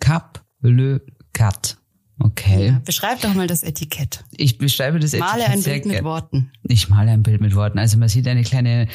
[0.00, 1.00] Cap Le
[1.32, 1.76] Cat.
[2.22, 2.68] Okay.
[2.68, 4.24] Ja, beschreib doch mal das Etikett.
[4.36, 6.04] Ich beschreibe das Male Etikett ein sehr Bild mit.
[6.04, 6.52] Worten.
[6.62, 7.78] Ich male ein Bild mit Worten.
[7.78, 8.88] Also man sieht eine kleine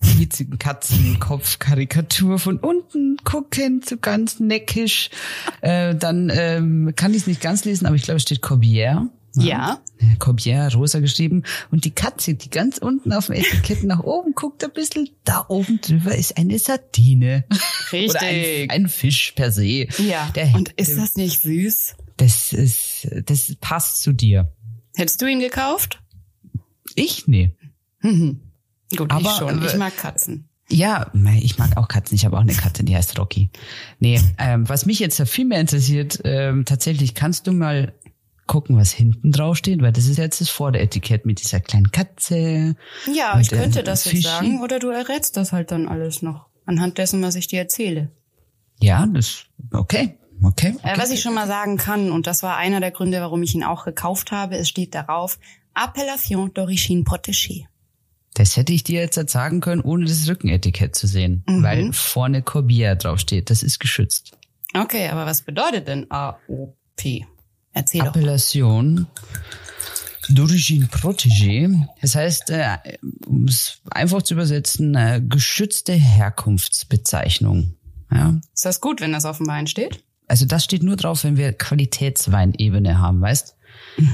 [0.00, 5.10] witzigen Katzenkopf-Karikatur von unten guckend, so ganz neckisch.
[5.62, 9.08] Äh, dann ähm, kann ich es nicht ganz lesen, aber ich glaube, es steht Corbière.
[9.36, 9.80] Ja.
[9.98, 11.42] Äh, Corbière, rosa geschrieben.
[11.72, 15.44] Und die Katze, die ganz unten auf dem Etikett nach oben guckt ein bisschen, da
[15.48, 17.44] oben drüber ist eine Sardine.
[17.90, 18.10] Richtig.
[18.10, 19.88] Oder ein, ein Fisch per se.
[19.98, 20.30] Ja.
[20.34, 21.96] Der, und ist das nicht süß?
[22.16, 24.52] Das ist, das passt zu dir.
[24.94, 26.00] Hättest du ihn gekauft?
[26.94, 27.26] Ich?
[27.26, 27.52] Nee.
[28.00, 28.40] Mhm.
[28.96, 29.62] Gut, Aber, ich schon.
[29.62, 30.48] äh, Ich mag Katzen.
[30.70, 32.14] Ja, ich mag auch Katzen.
[32.14, 33.50] Ich habe auch eine Katze, die heißt Rocky.
[33.98, 37.92] Nee, ähm, was mich jetzt viel mehr interessiert, ähm, tatsächlich, kannst du mal
[38.46, 39.82] gucken, was hinten drauf steht?
[39.82, 42.76] Weil das ist jetzt das Vorderetikett mit dieser kleinen Katze.
[43.14, 44.22] Ja, ich könnte das jetzt Fischi?
[44.28, 48.10] sagen oder du errätst das halt dann alles noch anhand dessen, was ich dir erzähle.
[48.80, 50.76] Ja, das, okay, okay.
[50.82, 53.54] Äh, was ich schon mal sagen kann, und das war einer der Gründe, warum ich
[53.54, 55.38] ihn auch gekauft habe, es steht darauf,
[55.74, 57.66] Appellation d'origine protégée.
[58.34, 61.44] Das hätte ich dir jetzt sagen können, ohne das Rückenetikett zu sehen.
[61.46, 63.48] Weil vorne Corbière drauf steht.
[63.48, 64.32] Das ist geschützt.
[64.74, 67.26] Okay, aber was bedeutet denn AOP?
[67.72, 68.08] Erzähl doch.
[68.08, 69.06] Appellation
[70.30, 71.86] d'origine protégée.
[72.00, 72.78] Das heißt, äh,
[73.26, 77.74] um es einfach zu übersetzen, äh, geschützte Herkunftsbezeichnung.
[78.10, 78.40] Ja?
[78.52, 80.02] Ist das gut, wenn das auf dem Wein steht?
[80.26, 83.56] Also das steht nur drauf, wenn wir Qualitätsweinebene haben, weißt?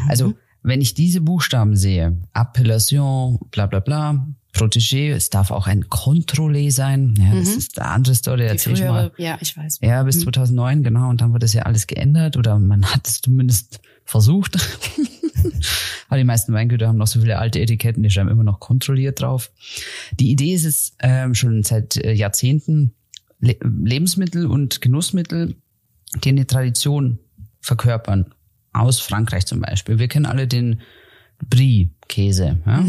[0.09, 5.85] Also wenn ich diese Buchstaben sehe, Appellation, bla bla bla, Protégé, es darf auch ein
[5.85, 7.15] Contrôlé sein.
[7.19, 9.13] Ja, das ist eine andere Story, erzähl ich mal.
[9.17, 9.79] ja, ich weiß.
[9.81, 11.09] Ja, bis 2009, genau.
[11.09, 14.57] Und dann wurde es ja alles geändert oder man hat es zumindest versucht.
[16.09, 19.21] Aber die meisten Weingüter haben noch so viele alte Etiketten, die schreiben immer noch kontrolliert
[19.21, 19.53] drauf.
[20.19, 22.95] Die Idee ist es ähm, schon seit äh, Jahrzehnten,
[23.39, 25.55] Le Lebensmittel und Genussmittel,
[26.17, 27.19] die eine Tradition
[27.61, 28.35] verkörpern.
[28.73, 29.99] Aus Frankreich zum Beispiel.
[29.99, 30.81] Wir kennen alle den
[31.49, 32.59] Brie-Käse.
[32.67, 32.85] Ja?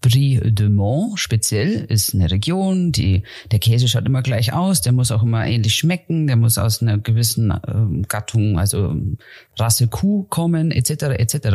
[0.00, 4.92] Brie de Mont speziell ist eine Region, die der Käse schaut immer gleich aus, der
[4.92, 8.96] muss auch immer ähnlich schmecken, der muss aus einer gewissen ähm, Gattung, also
[9.58, 10.90] Rasse Kuh kommen, etc.
[11.18, 11.48] etc.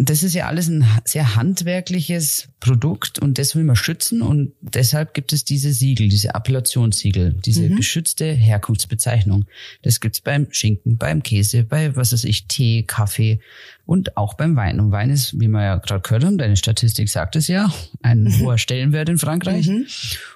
[0.00, 5.12] Das ist ja alles ein sehr handwerkliches Produkt und das will man schützen und deshalb
[5.12, 9.46] gibt es diese Siegel, diese Appellationssiegel, diese geschützte Herkunftsbezeichnung.
[9.82, 13.40] Das gibt's beim Schinken, beim Käse, bei was weiß ich, Tee, Kaffee
[13.86, 14.78] und auch beim Wein.
[14.78, 18.38] Und Wein ist, wie wir ja gerade gehört haben, deine Statistik sagt es ja, ein
[18.40, 19.68] hoher Stellenwert in Frankreich.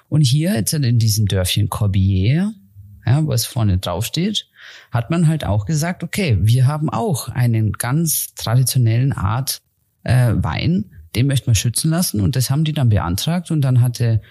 [0.09, 2.51] Und hier jetzt in diesem Dörfchen Corbière,
[3.05, 4.47] ja, was vorne drauf steht,
[4.91, 9.61] hat man halt auch gesagt, okay, wir haben auch einen ganz traditionellen Art
[10.03, 13.81] äh, Wein, den möchten wir schützen lassen und das haben die dann beantragt und dann
[13.81, 14.21] hatte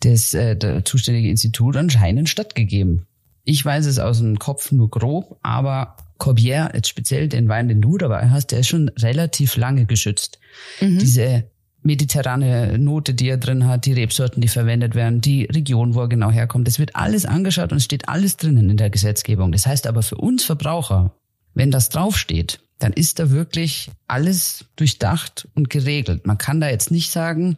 [0.00, 3.06] das äh, der zuständige Institut anscheinend stattgegeben.
[3.44, 7.80] Ich weiß es aus dem Kopf nur grob, aber Corbière, jetzt speziell den Wein, den
[7.80, 10.38] du dabei hast, der ist schon relativ lange geschützt.
[11.00, 11.44] Diese
[11.88, 16.08] mediterrane Note, die er drin hat, die Rebsorten, die verwendet werden, die Region, wo er
[16.08, 19.50] genau herkommt, das wird alles angeschaut und es steht alles drinnen in der Gesetzgebung.
[19.52, 21.12] Das heißt aber für uns Verbraucher,
[21.54, 26.26] wenn das draufsteht, dann ist da wirklich alles durchdacht und geregelt.
[26.26, 27.56] Man kann da jetzt nicht sagen,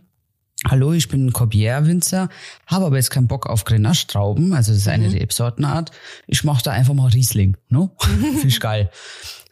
[0.68, 2.28] Hallo, ich bin ein Corbière-Winzer,
[2.66, 5.90] habe aber jetzt keinen Bock auf Grenache-Trauben, also das ist eine Rebsortenart.
[6.26, 7.90] Ich mache da einfach mal Riesling, ne?
[7.98, 8.90] Finde ich geil.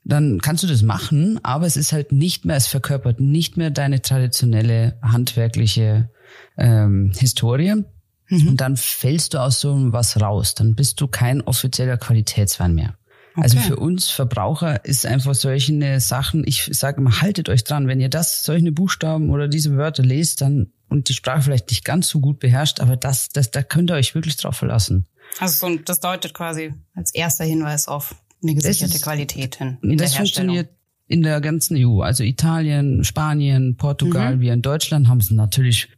[0.08, 3.70] Dann kannst du das machen, aber es ist halt nicht mehr, es verkörpert nicht mehr
[3.70, 6.10] deine traditionelle handwerkliche
[6.56, 7.84] ähm, Historie.
[8.30, 10.54] Und dann fällst du aus so was raus.
[10.54, 12.94] Dann bist du kein offizieller Qualitätswein mehr.
[13.36, 13.68] Also Okay.
[13.68, 18.08] für uns Verbraucher ist einfach solche Sachen, ich sage immer, haltet euch dran, wenn ihr
[18.08, 22.18] das, solche Buchstaben oder diese Wörter lest, dann und die Sprache vielleicht nicht ganz so
[22.18, 25.06] gut beherrscht, aber das, das, da könnt ihr euch wirklich drauf verlassen.
[25.38, 29.78] Also so, das deutet quasi als erster Hinweis auf eine gesicherte ist- Qualität hin.
[29.82, 30.68] In das der funktioniert
[31.06, 32.00] in der ganzen EU.
[32.02, 34.40] Also Italien, Spanien, Portugal, Mhm.
[34.40, 35.88] wir in Deutschland haben es natürlich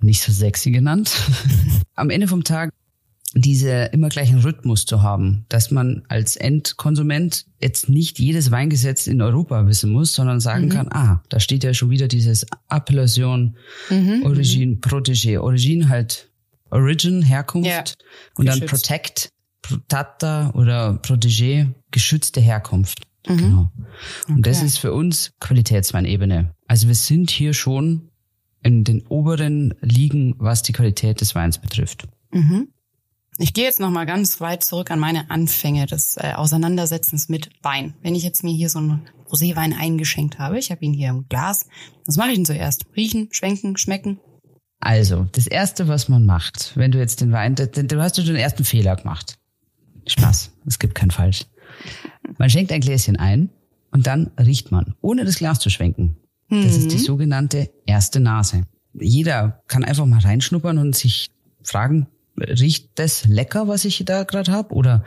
[0.00, 1.10] nicht so sexy genannt.
[1.94, 2.70] Am Ende vom Tag
[3.34, 9.20] diese immer gleichen Rhythmus zu haben, dass man als Endkonsument jetzt nicht jedes Weingesetz in
[9.20, 10.70] Europa wissen muss, sondern sagen Mhm.
[10.70, 13.56] kann, ah, da steht ja schon wieder dieses Appellation,
[13.90, 15.38] Mhm, Origine, Protégé.
[15.38, 16.30] Origine halt
[16.70, 17.84] Origin, Herkunft Ja,
[18.36, 18.84] und dann geschützt.
[18.86, 19.28] Protect,
[19.62, 23.06] Protata oder Protégé, geschützte Herkunft.
[23.28, 23.36] Mhm.
[23.36, 23.72] Genau.
[24.28, 24.66] Und das Okay.
[24.66, 26.54] ist für uns Qualitätsweinebene.
[26.66, 28.10] Also wir sind hier schon
[28.62, 32.08] in den oberen Ligen, was die Qualität des Weins betrifft.
[32.32, 32.68] Mhm.
[33.40, 37.50] Ich gehe jetzt noch mal ganz weit zurück an meine Anfänge des äh, Auseinandersetzens mit
[37.62, 37.94] Wein.
[38.02, 41.28] Wenn ich jetzt mir hier so einen Roséwein eingeschenkt habe, ich habe ihn hier im
[41.28, 41.66] Glas,
[42.04, 42.86] was mache ich denn zuerst?
[42.96, 44.18] Riechen, schwenken, schmecken?
[44.80, 48.24] Also, das erste, was man macht, wenn du jetzt den Wein, du du hast ja
[48.24, 49.38] den ersten Fehler gemacht.
[50.06, 51.44] Spaß, es gibt kein Falsch.
[52.38, 53.50] Man schenkt ein Gläschen ein
[53.90, 56.16] und dann riecht man, ohne das Glas zu schwenken.
[56.50, 58.62] Das ist die sogenannte erste Nase.
[58.94, 61.28] Jeder kann einfach mal reinschnuppern und sich
[61.62, 62.06] fragen,
[62.38, 64.74] riecht das lecker, was ich da gerade habe?
[64.74, 65.04] Oder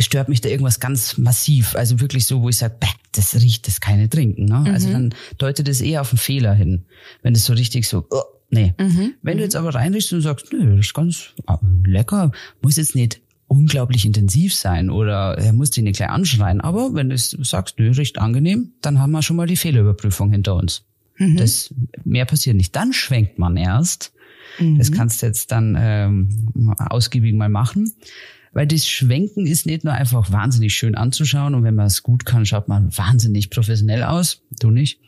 [0.00, 1.76] stört mich da irgendwas ganz massiv?
[1.76, 2.76] Also wirklich so, wo ich sage,
[3.12, 4.46] das riecht das keine trinken.
[4.46, 4.64] Ne?
[4.72, 6.86] Also dann deutet es eher auf einen Fehler hin.
[7.22, 8.74] Wenn es so richtig so, oh, nee.
[9.22, 13.20] Wenn du jetzt aber reinriechst und sagst, nö, riecht ganz ah, lecker, muss jetzt nicht
[13.48, 16.60] unglaublich intensiv sein oder er muss den nicht gleich anschreien.
[16.60, 20.56] Aber wenn du sagst, nö, riecht angenehm, dann haben wir schon mal die Fehlerüberprüfung hinter
[20.56, 20.84] uns.
[21.18, 21.36] Mhm.
[21.36, 21.72] Das
[22.04, 22.74] mehr passiert nicht.
[22.74, 24.12] Dann schwenkt man erst.
[24.58, 24.78] Mhm.
[24.78, 27.92] Das kannst du jetzt dann ähm, ausgiebig mal machen.
[28.52, 32.24] Weil das Schwenken ist nicht nur einfach wahnsinnig schön anzuschauen und wenn man es gut
[32.24, 34.40] kann, schaut man wahnsinnig professionell aus.
[34.60, 34.98] Du nicht?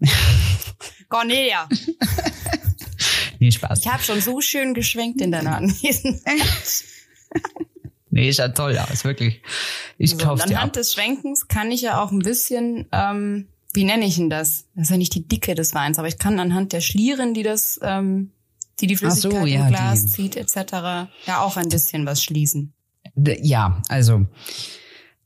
[1.10, 1.68] Cornelia.
[3.40, 3.80] nee, Spaß.
[3.80, 6.84] Ich habe schon so schön geschwenkt in deiner Anwesenheit.
[8.14, 9.42] nee, schaut toll aus, wirklich.
[9.98, 13.84] Ich so, kauf's dir Anhand des Schwenkens kann ich ja auch ein bisschen, ähm, wie
[13.84, 14.66] nenne ich denn das?
[14.74, 17.42] Das ist ja nicht die Dicke des Weins, aber ich kann anhand der Schlieren, die
[17.42, 18.30] das, ähm,
[18.80, 20.12] die die Flüssigkeit so, ja, im Glas die.
[20.12, 20.72] zieht, etc.,
[21.26, 22.72] ja auch ein bisschen was schließen.
[23.16, 24.26] Ja, also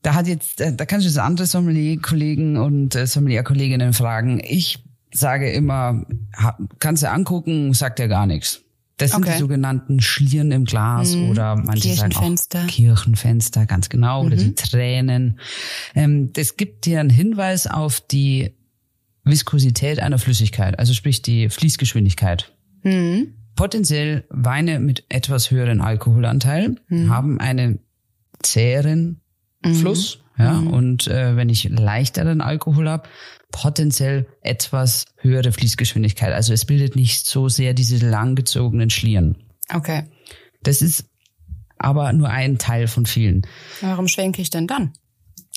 [0.03, 4.41] da hat jetzt, da kannst du jetzt andere Sommelier-Kollegen und äh, Sommelier-Kolleginnen fragen.
[4.43, 6.07] Ich sage immer,
[6.79, 8.63] kannst du angucken, sagt er gar nichts.
[8.99, 9.35] Das sind okay.
[9.35, 11.31] die sogenannten Schlieren im Glas mhm.
[11.31, 11.95] oder manche.
[11.95, 14.27] Sagen auch Kirchenfenster, ganz genau, mhm.
[14.27, 15.39] oder die Tränen.
[15.95, 18.53] Ähm, das gibt dir einen Hinweis auf die
[19.25, 22.53] Viskosität einer Flüssigkeit, also sprich die Fließgeschwindigkeit.
[22.83, 23.35] Mhm.
[23.55, 27.11] Potenziell Weine mit etwas höheren Alkoholanteil mhm.
[27.11, 27.81] haben einen
[28.43, 29.21] zäheren
[29.65, 29.75] mhm.
[29.75, 30.21] Fluss.
[30.39, 30.69] Ja, mhm.
[30.69, 33.09] und äh, wenn ich leichteren Alkohol habe,
[33.51, 36.33] potenziell etwas höhere Fließgeschwindigkeit.
[36.33, 39.37] Also es bildet nicht so sehr diese langgezogenen Schlieren.
[39.73, 40.05] Okay.
[40.63, 41.07] Das ist
[41.79, 43.43] aber nur ein Teil von vielen.
[43.81, 44.93] Warum schwenke ich denn dann?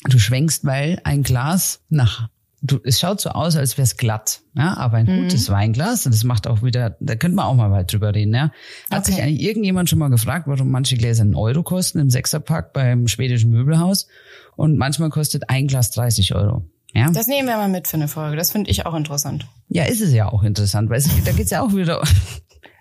[0.05, 2.29] Du schwenkst, weil ein Glas nach
[2.61, 5.23] du, es schaut so aus, als wäre es glatt, ja, aber ein mhm.
[5.23, 8.33] gutes Weinglas, und das macht auch wieder, da könnte man auch mal weit drüber reden,
[8.33, 8.51] ja.
[8.89, 9.11] Hat okay.
[9.11, 13.07] sich eigentlich irgendjemand schon mal gefragt, warum manche Gläser einen Euro kosten im Sechserpack beim
[13.07, 14.07] schwedischen Möbelhaus
[14.55, 16.63] und manchmal kostet ein Glas 30 Euro.
[16.93, 17.09] Ja?
[17.11, 18.37] Das nehmen wir mal mit für eine Folge.
[18.37, 19.47] Das finde ich auch interessant.
[19.69, 22.01] Ja, ist es ja auch interessant, weil es, da geht's ja auch wieder.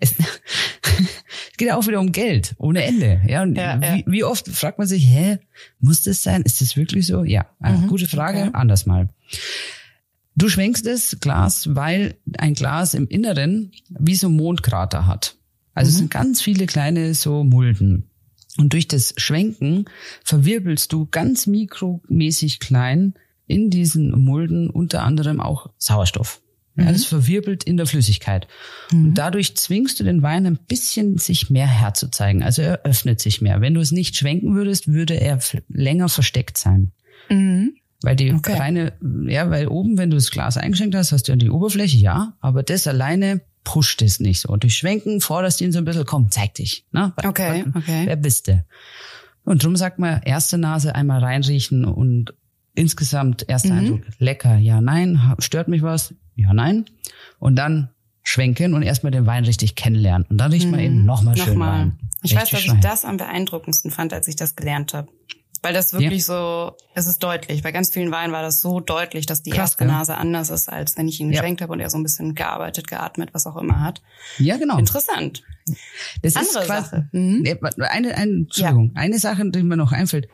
[0.03, 3.21] Es, es geht ja auch wieder um Geld, ohne Ende.
[3.27, 4.03] Ja, und ja, wie, ja.
[4.07, 5.39] wie, oft fragt man sich, hä,
[5.79, 6.41] muss das sein?
[6.41, 7.23] Ist das wirklich so?
[7.23, 8.51] Ja, mhm, gute Frage, okay.
[8.55, 9.11] anders mal.
[10.37, 15.37] Du schwenkst das Glas, weil ein Glas im Inneren wie so Mondkrater hat.
[15.75, 15.93] Also mhm.
[15.93, 18.10] es sind ganz viele kleine so Mulden.
[18.61, 19.87] Und durch das Schwenken
[20.23, 23.15] verwirbelst du ganz mikromäßig klein
[23.47, 26.43] in diesen Mulden unter anderem auch Sauerstoff.
[26.77, 26.89] Ja, mhm.
[26.93, 28.47] das verwirbelt in der Flüssigkeit.
[28.93, 29.07] Mhm.
[29.07, 32.43] Und dadurch zwingst du den Wein ein bisschen sich mehr herzuzeigen.
[32.43, 33.61] Also er öffnet sich mehr.
[33.61, 36.93] Wenn du es nicht schwenken würdest, würde er länger versteckt sein.
[37.29, 37.75] Mhm.
[38.03, 38.55] Weil die okay.
[38.55, 38.93] reine,
[39.27, 42.35] ja, weil oben, wenn du das Glas eingeschenkt hast, hast du ja die Oberfläche, ja,
[42.41, 44.49] aber das alleine pusht es nicht so.
[44.49, 46.87] Und durch Schwenken forderst du ihn so ein bisschen, komm, zeig dich.
[46.93, 47.13] Ne?
[47.17, 48.03] Okay, okay.
[48.07, 48.65] Wer bist du?
[49.45, 52.35] Und drum sagt man, erste Nase einmal reinriechen und
[52.75, 53.79] insgesamt erster mhm.
[53.79, 56.85] Eindruck, lecker, ja, nein, stört mich was, ja, nein.
[57.39, 57.91] Und dann
[58.23, 60.27] schwenken und erstmal den Wein richtig kennenlernen.
[60.29, 60.87] Und dann riecht man mhm.
[60.87, 61.81] eben nochmal schön mal.
[61.81, 61.99] Wein.
[62.23, 65.09] Ich richtig weiß, dass ich das am beeindruckendsten fand, als ich das gelernt habe.
[65.63, 66.35] Weil das wirklich ja.
[66.35, 67.63] so, es ist deutlich.
[67.63, 69.91] Bei ganz vielen Weinen war das so deutlich, dass die Krass, erste ja.
[69.91, 71.65] Nase anders ist, als wenn ich ihn geschenkt ja.
[71.65, 74.01] habe und er so ein bisschen gearbeitet, geatmet, was auch immer hat.
[74.39, 74.79] Ja, genau.
[74.79, 75.43] Interessant.
[76.23, 77.09] Das Andere ist quasi, Sache.
[77.13, 77.45] Mhm.
[77.79, 80.29] Eine, eine, Entschuldigung, eine Sache, die mir noch einfällt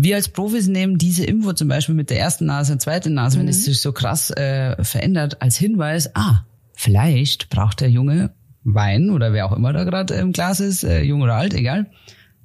[0.00, 3.42] wir als Profis nehmen diese Info zum Beispiel mit der ersten Nase, zweiten Nase, mhm.
[3.42, 9.10] wenn es sich so krass äh, verändert, als Hinweis, ah, vielleicht braucht der Junge Wein
[9.10, 11.90] oder wer auch immer da gerade im Glas ist, äh, jung oder alt, egal,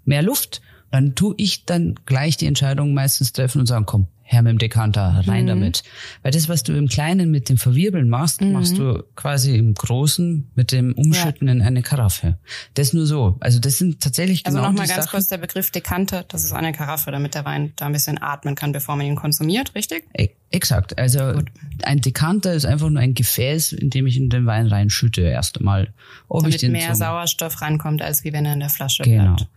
[0.03, 0.61] mehr Luft.
[0.93, 4.57] Dann tu ich dann gleich die Entscheidung meistens treffen und sagen, komm, her mit dem
[4.57, 5.47] Dekanter, rein mhm.
[5.47, 5.83] damit.
[6.21, 8.51] Weil das, was du im Kleinen mit dem Verwirbeln machst, mhm.
[8.51, 11.53] machst du quasi im Großen mit dem Umschütten ja.
[11.53, 12.37] in eine Karaffe.
[12.73, 13.37] Das nur so.
[13.39, 15.17] Also das sind tatsächlich also genau Also nochmal ganz Sachen.
[15.17, 18.55] kurz der Begriff Dekanter, das ist eine Karaffe, damit der Wein da ein bisschen atmen
[18.55, 20.05] kann, bevor man ihn konsumiert, richtig?
[20.17, 20.97] E exakt.
[20.99, 21.47] Also Gut.
[21.83, 25.57] ein Dekanter ist einfach nur ein Gefäß, in dem ich in den Wein reinschütte erst
[25.57, 25.93] einmal.
[26.27, 29.35] Ob damit ich den mehr Sauerstoff rankommt, als wie wenn er in der Flasche genau.
[29.35, 29.49] bleibt.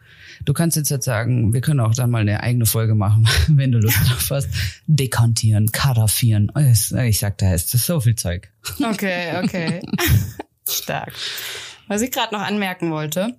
[0.44, 3.72] Du kannst jetzt, jetzt sagen, wir können auch dann mal eine eigene Folge machen, wenn
[3.72, 4.48] du Lust drauf hast.
[4.86, 6.52] Dekantieren, karaffieren.
[6.56, 8.52] Ich sag, da ist so viel Zeug.
[8.82, 9.82] Okay, okay.
[10.68, 11.12] Stark.
[11.88, 13.36] Was ich gerade noch anmerken wollte,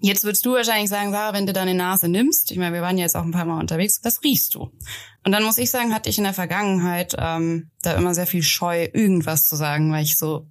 [0.00, 2.98] Jetzt würdest du wahrscheinlich sagen, Sarah, wenn du deine Nase nimmst, ich meine, wir waren
[2.98, 4.70] ja jetzt auch ein paar Mal unterwegs, was riechst du?
[5.24, 8.42] Und dann muss ich sagen, hatte ich in der Vergangenheit ähm, da immer sehr viel
[8.42, 10.46] Scheu, irgendwas zu sagen, weil ich so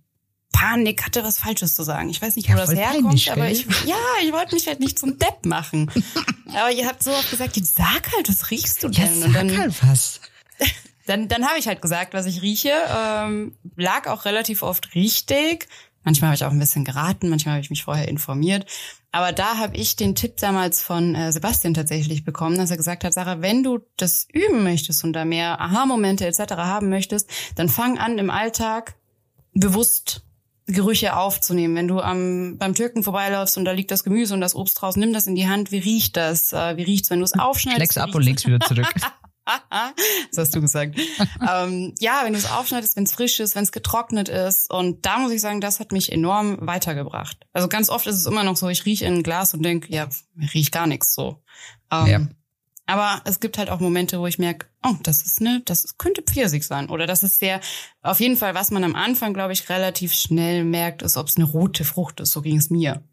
[0.57, 2.09] Panik hatte, was Falsches zu sagen.
[2.09, 4.79] Ich weiß nicht, wo ja, das herkommt, peinlich, aber ich, ja, ich wollte mich halt
[4.79, 5.91] nicht zum Depp machen.
[6.47, 9.05] aber ihr habt so oft gesagt, sag halt, was riechst du denn?
[9.05, 10.19] Ja, sag Und dann, halt was.
[11.05, 12.73] Dann, dann habe ich halt gesagt, was ich rieche.
[12.93, 15.69] Ähm, lag auch relativ oft richtig.
[16.03, 18.65] Manchmal habe ich auch ein bisschen geraten, manchmal habe ich mich vorher informiert.
[19.13, 23.05] Aber da habe ich den Tipp damals von äh, Sebastian tatsächlich bekommen, dass er gesagt
[23.05, 26.55] hat, Sarah, wenn du das üben möchtest und da mehr Aha-Momente etc.
[26.55, 28.95] haben möchtest, dann fang an im Alltag
[29.53, 30.26] bewusst
[30.67, 31.75] Gerüche aufzunehmen.
[31.75, 34.97] Wenn du am, beim Türken vorbeiläufst und da liegt das Gemüse und das Obst draus,
[34.97, 35.71] nimm das in die Hand.
[35.71, 36.51] Wie riecht das?
[36.51, 37.93] Äh, wie riecht's, wenn du es aufschneidest?
[37.93, 38.93] Schläg's ab und leg's wieder zurück.
[40.29, 40.99] das hast du gesagt.
[41.49, 44.69] ähm, ja, wenn du es aufschneidest, wenn es frisch ist, wenn es getrocknet ist.
[44.69, 47.47] Und da muss ich sagen, das hat mich enorm weitergebracht.
[47.53, 49.89] Also ganz oft ist es immer noch so, ich rieche in ein Glas und denk,
[49.89, 50.09] ja,
[50.53, 51.41] riecht gar nichts so.
[51.91, 52.27] Ähm, ja.
[52.87, 56.21] Aber es gibt halt auch Momente, wo ich merke, oh, das ist ne, das könnte
[56.21, 56.89] Pfirsich sein.
[56.89, 57.59] Oder das ist der,
[58.01, 61.35] auf jeden Fall, was man am Anfang, glaube ich, relativ schnell merkt, ist, ob es
[61.35, 62.31] eine rote Frucht ist.
[62.31, 63.03] So ging es mir.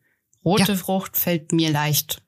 [0.44, 0.76] Rote ja.
[0.76, 2.22] Frucht fällt mir leicht.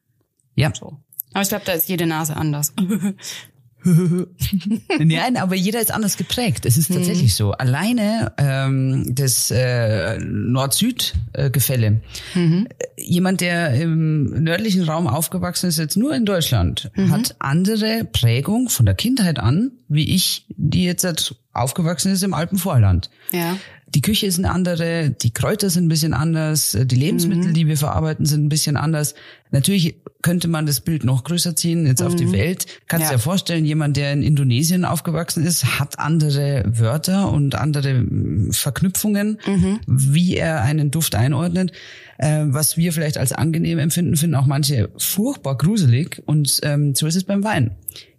[0.57, 0.73] Ja.
[0.75, 0.99] So.
[1.33, 2.75] Aber ich glaube, da ist jede Nase anders.
[4.99, 6.67] Nein, aber jeder ist anders geprägt.
[6.67, 7.37] Es ist tatsächlich mhm.
[7.37, 7.53] so.
[7.53, 12.01] Alleine ähm, das äh, Nord-Süd-Gefälle.
[12.35, 12.69] Mhm.
[12.97, 17.11] Jemand, der im nördlichen Raum aufgewachsen ist, jetzt nur in Deutschland, mhm.
[17.11, 23.11] hat andere Prägung von der Kindheit an, wie ich, die jetzt aufgewachsen ist im Alpenvorland.
[23.33, 23.57] Ja.
[23.89, 27.55] Die Küche ist eine andere, die Kräuter sind ein bisschen anders, die Lebensmittel, mhm.
[27.55, 29.15] die wir verarbeiten, sind ein bisschen anders.
[29.53, 29.97] Natürlich
[30.27, 32.07] könnte man das Bild noch größer ziehen, jetzt mhm.
[32.09, 32.33] auf die mhm.
[32.33, 32.67] Welt.
[32.89, 33.13] Kannst ja.
[33.13, 39.39] dir vorstellen, jemand, der in Indonesien aufgewachsen ist, hat andere Wörter und andere hm, Verknüpfungen,
[39.47, 39.79] mhm.
[39.87, 41.71] wie er einen Duft einordnet.
[42.19, 46.21] Äh, was wir vielleicht als angenehm empfinden, finden auch manche furchtbar gruselig.
[46.27, 47.77] Und ähm, so ist es beim Wein.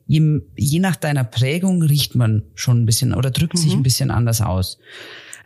[0.08, 3.60] Je, je nach deiner Prägung riecht man schon ein bisschen oder drückt mhm.
[3.60, 4.80] sich ein bisschen anders aus.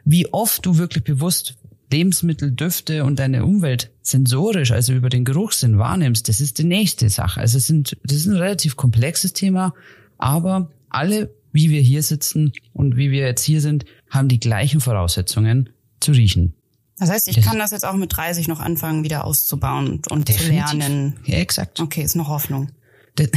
[0.05, 1.55] Wie oft du wirklich bewusst
[1.91, 7.09] Lebensmittel, Düfte und deine Umwelt sensorisch, also über den Geruchssinn wahrnimmst, das ist die nächste
[7.09, 7.39] Sache.
[7.39, 9.73] Also es sind, das ist ein relativ komplexes Thema,
[10.17, 14.81] aber alle, wie wir hier sitzen und wie wir jetzt hier sind, haben die gleichen
[14.81, 15.69] Voraussetzungen
[15.99, 16.53] zu riechen.
[16.97, 20.07] Das heißt, ich das kann das jetzt auch mit 30 noch anfangen, wieder auszubauen und,
[20.09, 21.15] und zu lernen.
[21.25, 21.79] Ja, exakt.
[21.79, 22.69] Okay, ist noch Hoffnung.
[23.15, 23.29] Das,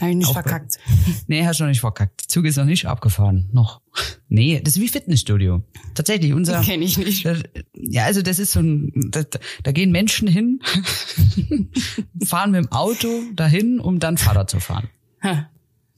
[0.00, 0.78] Habe ich nicht verkackt.
[1.26, 2.20] Nee, hast du noch nicht verkackt.
[2.20, 3.48] Zug ist noch nicht abgefahren.
[3.52, 3.80] Noch.
[4.28, 5.62] Nee, das ist wie Fitnessstudio.
[5.94, 6.60] Tatsächlich, unser.
[6.62, 7.26] Kenne ich nicht.
[7.74, 9.22] Ja, also das ist so ein, da,
[9.62, 10.60] da gehen Menschen hin,
[12.24, 14.88] fahren mit dem Auto dahin, um dann Fahrrad zu fahren.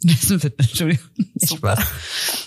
[0.03, 0.99] Das ist ein Fitnessstudio.
[1.37, 1.79] Super.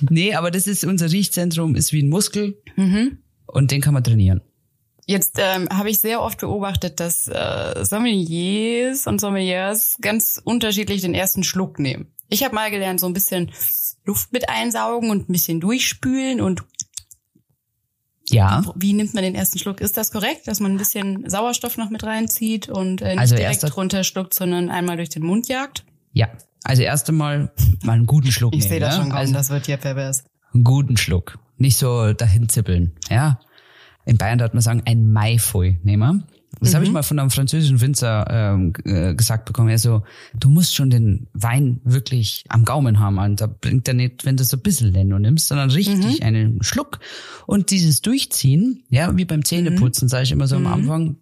[0.10, 2.62] Nee, aber das ist, unser Riechzentrum ist wie ein Muskel.
[2.76, 3.18] Mhm.
[3.48, 4.42] Und den kann man trainieren.
[5.10, 11.16] Jetzt ähm, habe ich sehr oft beobachtet, dass äh, Sommeliers und Sommeliers ganz unterschiedlich den
[11.16, 12.14] ersten Schluck nehmen.
[12.28, 13.50] Ich habe mal gelernt, so ein bisschen
[14.06, 16.64] Luft mit einsaugen und ein bisschen durchspülen und
[18.30, 18.64] ja.
[18.76, 19.82] Wie nimmt man den ersten Schluck?
[19.82, 23.36] Ist das korrekt, dass man ein bisschen Sauerstoff noch mit reinzieht und äh, nicht also
[23.36, 25.86] direkt runterschluckt, sondern einmal durch den Mund jagt?
[26.14, 26.28] Ja.
[26.64, 27.52] Also erst einmal
[27.82, 28.66] mal einen guten Schluck ich nehmen.
[28.66, 30.24] Ich sehe das schon kommen, also das wird hier pervers.
[30.54, 31.40] Einen guten Schluck.
[31.58, 33.40] Nicht so dahin zippeln, ja
[34.10, 36.24] in Bayern darf man sagen, ein Maifoi nehmen.
[36.60, 36.76] Das mhm.
[36.76, 39.70] habe ich mal von einem französischen Winzer ähm, äh, gesagt bekommen.
[39.70, 40.02] Er so,
[40.34, 43.20] du musst schon den Wein wirklich am Gaumen haben.
[43.20, 46.26] Und da bringt er nicht, wenn du so ein bisschen Leno nimmst, sondern richtig mhm.
[46.26, 47.00] einen Schluck.
[47.46, 50.10] Und dieses Durchziehen, ja, wie beim Zähneputzen, mhm.
[50.10, 50.68] sage ich immer so am mhm.
[50.68, 51.16] Anfang,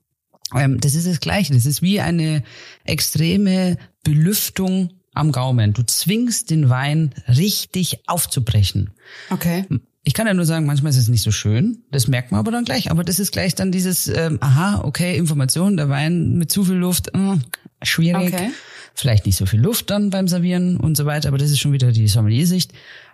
[0.56, 1.54] ähm, das ist das Gleiche.
[1.54, 2.42] Das ist wie eine
[2.86, 5.74] extreme Belüftung am Gaumen.
[5.74, 8.92] Du zwingst den Wein richtig aufzubrechen.
[9.30, 9.66] Okay.
[10.08, 11.80] Ich kann ja nur sagen, manchmal ist es nicht so schön.
[11.91, 12.89] Das merkt man aber dann gleich.
[12.91, 16.76] Aber das ist gleich dann dieses, ähm, aha, okay, Information, der Wein mit zu viel
[16.76, 17.36] Luft, äh,
[17.84, 18.34] schwierig.
[18.34, 18.51] Okay.
[18.93, 21.28] Vielleicht nicht so viel Luft dann beim Servieren und so weiter.
[21.28, 22.72] Aber das ist schon wieder die Sommelier-Sicht.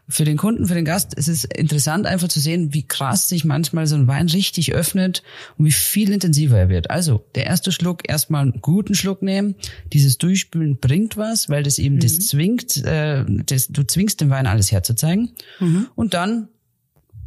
[0.07, 3.43] Für den Kunden, für den Gast ist es interessant einfach zu sehen, wie krass sich
[3.43, 5.23] manchmal so ein Wein richtig öffnet
[5.57, 6.91] und wie viel intensiver er wird.
[6.91, 9.55] Also der erste Schluck erstmal einen guten Schluck nehmen.
[9.93, 12.01] Dieses Durchspülen bringt was, weil das eben mhm.
[12.01, 15.31] das zwingt, äh, das, du zwingst den Wein alles herzuzeigen.
[15.59, 15.87] Mhm.
[15.95, 16.49] Und dann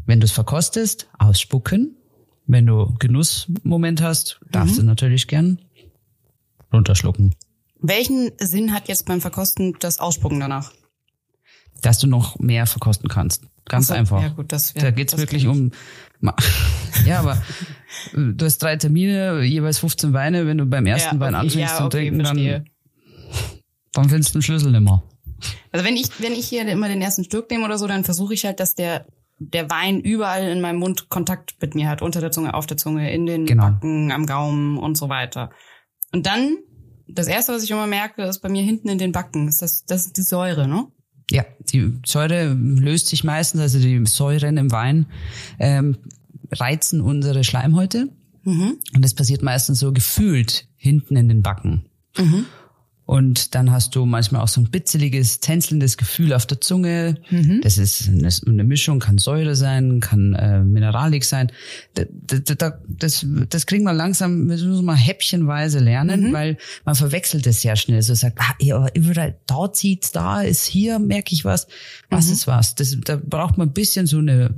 [0.07, 1.97] wenn du es verkostest, ausspucken.
[2.47, 4.81] Wenn du Genussmoment hast, darfst mhm.
[4.81, 5.59] du natürlich gern
[6.73, 7.35] runterschlucken.
[7.81, 10.73] Welchen Sinn hat jetzt beim Verkosten das Ausspucken danach?
[11.83, 13.45] Dass du noch mehr verkosten kannst.
[13.67, 14.23] Ganz so, einfach.
[14.23, 15.73] Ja, gut, das, ja, da geht's wirklich um.
[17.05, 17.43] ja, aber
[18.15, 20.47] du hast drei Termine, jeweils 15 Weine.
[20.47, 22.65] Wenn du beim ersten ja, Wein anfängst ja, okay, zu trinken, dann,
[23.93, 25.03] dann findest du den Schlüssel nimmer.
[25.73, 28.35] Also wenn ich, wenn ich hier immer den ersten Stück nehme oder so, dann versuche
[28.35, 29.07] ich halt, dass der
[29.39, 32.77] der Wein überall in meinem Mund Kontakt mit mir hat, unter der Zunge, auf der
[32.77, 33.65] Zunge, in den genau.
[33.65, 35.51] Backen, am Gaumen und so weiter.
[36.13, 36.57] Und dann,
[37.07, 39.85] das erste, was ich immer merke, ist bei mir hinten in den Backen, ist das,
[39.85, 40.87] das ist die Säure, ne?
[41.31, 45.07] Ja, die Säure löst sich meistens, also die Säuren im Wein
[45.59, 45.99] ähm,
[46.53, 48.09] reizen unsere Schleimhäute.
[48.45, 48.79] Mhm.
[48.95, 51.87] Und das passiert meistens so gefühlt hinten in den Backen.
[52.17, 52.47] Mhm.
[53.07, 57.15] Und dann hast du manchmal auch so ein bitzeliges, tänzelndes Gefühl auf der Zunge.
[57.31, 57.61] Mhm.
[57.63, 61.53] Das ist eine Mischung, kann Säure sein, kann äh, Mineralik sein.
[61.95, 62.43] Das,
[62.89, 66.33] das, das kriegen wir langsam, wir müssen mal häppchenweise lernen, mhm.
[66.33, 68.03] weil man verwechselt es sehr schnell.
[68.03, 71.69] So sagt, ah, ja, überall, da zieht's, da ist hier, merke ich was.
[72.11, 72.33] Was mhm.
[72.33, 72.75] ist was?
[72.75, 74.53] Das, da braucht man ein bisschen so eine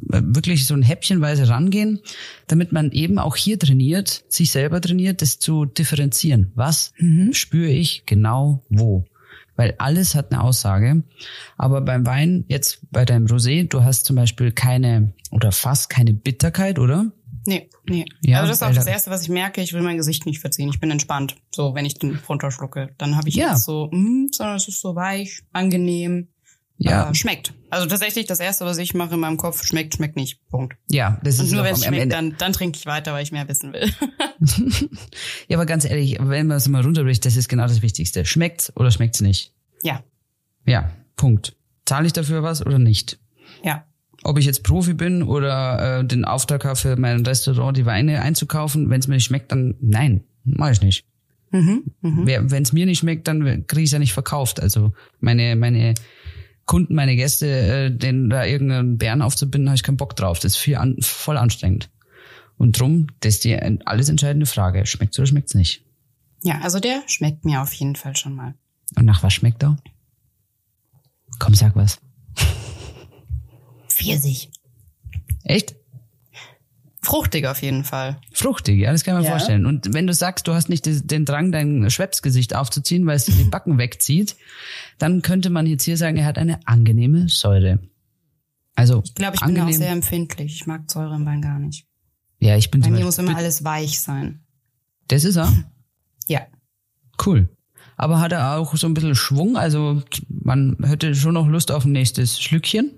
[0.00, 2.00] wirklich so ein Häppchenweise rangehen,
[2.46, 6.52] damit man eben auch hier trainiert, sich selber trainiert, das zu differenzieren.
[6.54, 7.32] Was Mhm.
[7.32, 9.04] spüre ich genau wo?
[9.56, 11.02] Weil alles hat eine Aussage.
[11.56, 16.12] Aber beim Wein, jetzt bei deinem Rosé, du hast zum Beispiel keine oder fast keine
[16.14, 17.10] Bitterkeit, oder?
[17.44, 18.04] Nee, nee.
[18.22, 19.60] Ja, also das ist auch das da- Erste, was ich merke.
[19.62, 20.68] Ich will mein Gesicht nicht verziehen.
[20.68, 21.36] Ich bin entspannt.
[21.50, 22.90] So, wenn ich den runterschlucke.
[22.98, 23.50] Dann habe ich Ja.
[23.52, 26.28] jetzt so, mm, sondern es ist so weich, angenehm.
[26.80, 27.54] Ja, Äh, schmeckt.
[27.70, 30.38] Also tatsächlich das Erste, was ich mache in meinem Kopf, schmeckt, schmeckt nicht.
[30.48, 30.76] Punkt.
[30.88, 33.22] ja, das Und ist nur auch wenn es schmeckt, dann, dann trinke ich weiter, weil
[33.24, 33.90] ich mehr wissen will.
[35.48, 38.24] Ja, aber ganz ehrlich, wenn man es mal runterbricht, das ist genau das Wichtigste.
[38.24, 39.52] Schmeckt's oder schmeckt's nicht?
[39.82, 40.02] ja,
[40.66, 41.56] Ja, Punkt.
[41.84, 43.18] Zahle ich dafür was oder nicht?
[43.62, 43.84] ja.
[44.24, 48.20] Ob ich jetzt Profi bin oder äh, den Auftrag habe für mein Restaurant die Weine
[48.20, 51.04] einzukaufen, wenn es mir nicht schmeckt, dann nein, mache ich nicht.
[51.52, 52.26] Mhm, mhm.
[52.26, 54.60] Wenn es mir nicht schmeckt, dann kriege ich es ja nicht verkauft.
[54.60, 55.94] Also meine meine
[56.68, 60.38] Kunden, meine Gäste, äh, den da irgendeinen Bären aufzubinden, habe ich keinen Bock drauf.
[60.38, 61.90] Das ist viel an, voll anstrengend.
[62.58, 63.56] Und drum, das ist die
[63.86, 64.86] alles entscheidende Frage.
[64.86, 65.82] Schmeckt's oder schmeckt's nicht?
[66.42, 68.54] Ja, also der schmeckt mir auf jeden Fall schon mal.
[68.96, 69.78] Und nach was schmeckt er?
[71.38, 72.00] Komm, sag was.
[73.88, 74.50] Pfirsich.
[75.44, 75.74] Echt?
[77.00, 78.20] Fruchtig auf jeden Fall.
[78.32, 79.30] Fruchtig, ja, das kann man Ja.
[79.30, 79.66] vorstellen.
[79.66, 83.34] Und wenn du sagst, du hast nicht den Drang, dein Schwepsgesicht aufzuziehen, weil es dir
[83.34, 84.36] die Backen wegzieht,
[84.98, 87.78] dann könnte man jetzt hier sagen, er hat eine angenehme Säure.
[88.74, 89.74] Also Ich glaube, ich bin angenehm.
[89.74, 90.54] auch sehr empfindlich.
[90.56, 91.86] Ich mag Säure im Wein gar nicht.
[92.40, 94.40] ja, ich bin Bei mir muss immer alles weich sein.
[95.08, 95.52] das ist er.
[96.26, 96.42] Ja.
[97.24, 97.48] Cool.
[97.96, 99.56] Aber hat er auch so ein bisschen Schwung?
[99.56, 102.92] Also man hätte schon noch Lust auf ein nächstes Schlückchen.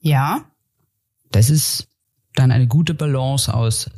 [0.00, 0.44] Ja.
[1.30, 1.86] Das ist
[2.34, 3.90] dann eine gute Balance aus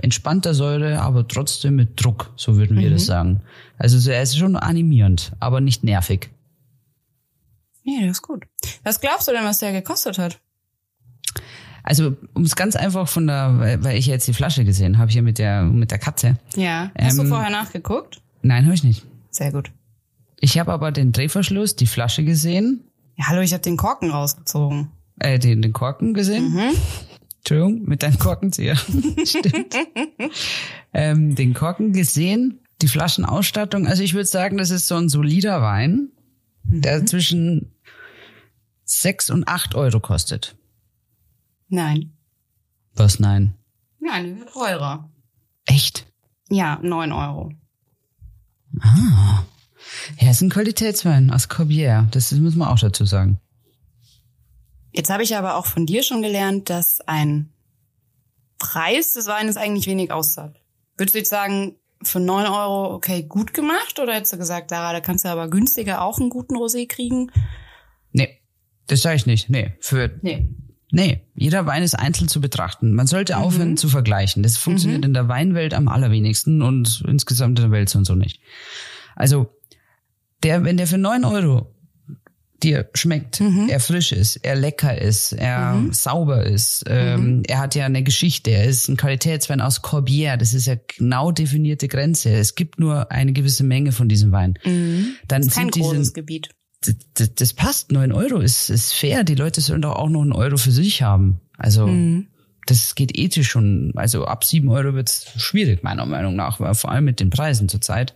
[0.00, 2.92] entspannter Säure, aber trotzdem mit Druck, so würden wir Mhm.
[2.94, 3.40] das sagen.
[3.78, 6.30] Also so- er ist schon animierend, aber nicht nervig.
[7.84, 8.44] Nee, der ist gut.
[8.84, 10.38] Was glaubst du denn, was der gekostet hat?
[11.82, 15.22] Also um es ganz einfach von der, weil ich jetzt die Flasche gesehen habe hier
[15.22, 16.36] mit der mit der Katze.
[16.54, 16.92] Ja.
[16.96, 18.22] Hast du Ähm, vorher nachgeguckt?
[18.42, 19.04] Nein, habe ich nicht.
[19.30, 19.72] Sehr gut.
[20.40, 22.84] Ich habe aber den Drehverschluss, die Flasche gesehen,
[23.16, 24.88] Ja, hallo, ich habe den Korken rausgezogen.
[25.18, 26.52] äh, den, den Korken gesehen.
[26.52, 26.70] Mhm.
[27.44, 28.76] Entschuldigung, mit deinem Korkenzieher.
[29.24, 29.74] Stimmt.
[30.94, 33.86] ähm, den Korken gesehen, die Flaschenausstattung.
[33.88, 36.10] Also ich würde sagen, das ist so ein solider Wein,
[36.62, 37.06] der Mhm.
[37.08, 37.72] zwischen
[38.84, 40.56] sechs und acht Euro kostet.
[41.68, 42.12] Nein.
[42.94, 43.54] Was nein?
[43.98, 45.10] Nein, teurer.
[45.66, 46.06] Echt?
[46.48, 47.52] Ja, neun Euro.
[48.80, 49.42] Ah.
[50.20, 52.06] Ja, ist ein Qualitätswein aus Corbière.
[52.10, 53.40] Das muss man auch dazu sagen.
[54.92, 57.52] Jetzt habe ich aber auch von dir schon gelernt, dass ein
[58.58, 60.58] Preis des Weines eigentlich wenig aussagt.
[60.96, 63.98] Würdest du jetzt sagen, für neun Euro, okay, gut gemacht?
[64.00, 67.30] Oder hättest du gesagt, Sarah, da kannst du aber günstiger auch einen guten Rosé kriegen?
[68.12, 68.40] Nee,
[68.86, 69.48] das sage ich nicht.
[69.48, 70.48] Nee, für Nee.
[70.94, 72.92] Nee, jeder Wein ist einzeln zu betrachten.
[72.92, 74.42] Man sollte aufhören zu vergleichen.
[74.42, 78.14] Das funktioniert in der Weinwelt am allerwenigsten und insgesamt in der Welt so und so
[78.14, 78.42] nicht.
[79.16, 79.48] Also,
[80.42, 81.74] der, wenn der für neun Euro
[82.62, 87.86] dir schmeckt, er frisch ist, er lecker ist, er sauber ist, ähm, er hat ja
[87.86, 92.30] eine Geschichte, er ist ein Qualitätswein aus Corbière, das ist ja genau definierte Grenze.
[92.30, 94.58] Es gibt nur eine gewisse Menge von diesem Wein.
[94.64, 96.50] Dann Kein sind diese, großes Gebiet.
[96.82, 97.92] das, das, das passt.
[97.92, 99.24] Neun Euro ist, ist fair.
[99.24, 101.40] Die Leute sollen doch auch noch einen Euro für sich haben.
[101.58, 101.86] Also
[102.66, 103.92] das geht ethisch schon.
[103.96, 106.58] Also ab sieben Euro wird's schwierig, meiner Meinung nach.
[106.76, 108.14] Vor allem mit den Preisen zurzeit.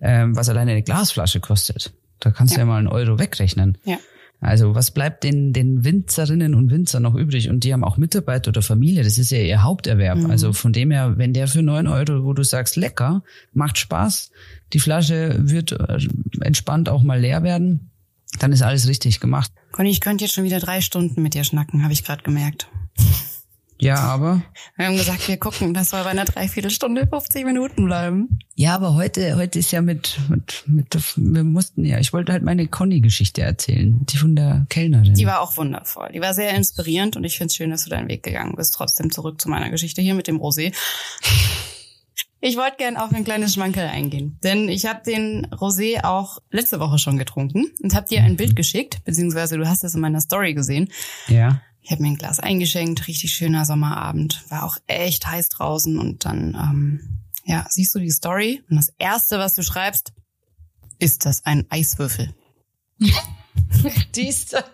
[0.00, 1.92] Ähm, was alleine eine Glasflasche kostet.
[2.20, 2.62] Da kannst du Ja.
[2.62, 3.78] ja mal einen Euro wegrechnen.
[3.84, 3.98] Ja.
[4.40, 7.48] Also was bleibt den, den Winzerinnen und Winzern noch übrig?
[7.48, 10.18] Und die haben auch Mitarbeiter oder Familie, das ist ja ihr Haupterwerb.
[10.28, 13.22] Also von dem her, wenn der für neun Euro, wo du sagst, lecker,
[13.54, 14.30] macht Spaß,
[14.72, 15.98] die Flasche wird äh,
[16.40, 17.90] entspannt auch mal leer werden,
[18.38, 19.50] dann ist alles richtig gemacht.
[19.72, 22.68] Conny, ich könnte jetzt schon wieder drei Stunden mit dir schnacken, habe ich gerade gemerkt.
[23.78, 24.42] Ja, aber
[24.76, 28.38] Wir haben gesagt, wir gucken, das soll bei einer Dreiviertelstunde 50 Minuten bleiben.
[28.54, 32.42] ja, aber heute heute ist ja mit mit mit wir mussten ja, ich wollte halt
[32.42, 35.14] meine Conny-Geschichte erzählen, die von der Kellnerin.
[35.14, 36.10] Die war auch wundervoll.
[36.14, 38.74] Die war sehr inspirierend und ich finde es schön, dass du deinen Weg gegangen bist.
[38.74, 40.72] Trotzdem zurück zu meiner Geschichte hier mit dem Rosé.
[42.40, 46.78] Ich wollte gern auf ein kleines Schmankerl eingehen, denn ich habe den Rosé auch letzte
[46.80, 50.20] Woche schon getrunken und habe dir ein Bild geschickt, beziehungsweise du hast es in meiner
[50.20, 50.88] Story gesehen.
[51.28, 51.60] ja.
[51.86, 56.24] Ich habe mir ein Glas eingeschenkt, richtig schöner Sommerabend, war auch echt heiß draußen und
[56.24, 60.12] dann ähm, ja siehst du die Story und das erste, was du schreibst,
[60.98, 62.34] ist das ein Eiswürfel.
[64.16, 64.64] Die ist ja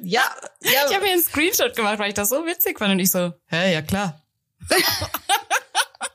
[0.00, 0.22] Ja,
[0.62, 3.34] Ich habe mir einen Screenshot gemacht, weil ich das so witzig fand und ich so,
[3.48, 4.22] hä, ja klar.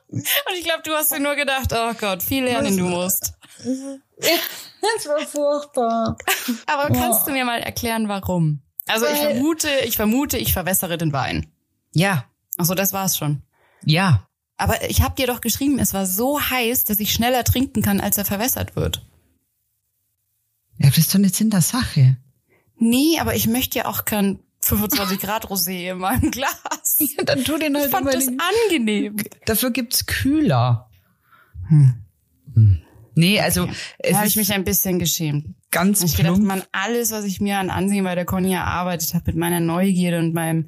[0.08, 0.24] und
[0.58, 3.34] ich glaube, du hast dir nur gedacht, oh Gott, viel lernen du musst.
[4.18, 6.18] Das war furchtbar.
[6.66, 8.62] Aber kannst du mir mal erklären, warum?
[8.90, 11.46] Also ich vermute, ich vermute, ich verwässere den Wein.
[11.94, 12.24] Ja.
[12.56, 13.42] Achso, das war's schon.
[13.84, 14.26] Ja.
[14.56, 18.00] Aber ich habe dir doch geschrieben, es war so heiß, dass ich schneller trinken kann,
[18.00, 19.06] als er verwässert wird.
[20.78, 22.16] Ja, das ist doch nicht Sinn der Sache.
[22.76, 26.96] Nee, aber ich möchte ja auch kein 25 Grad Rosé in meinem Glas.
[26.98, 29.16] Ja, dann tu den halt Ich fand das den- angenehm.
[29.46, 30.90] Dafür gibt's Kühler.
[31.68, 32.02] Hm.
[33.14, 35.54] Nee, also Da es habe ist ich mich ein bisschen geschämt.
[35.70, 36.42] Ganz Ich plump.
[36.44, 40.18] man, alles, was ich mir an Ansehen bei der Conny erarbeitet habe, mit meiner Neugierde
[40.18, 40.66] und meinem,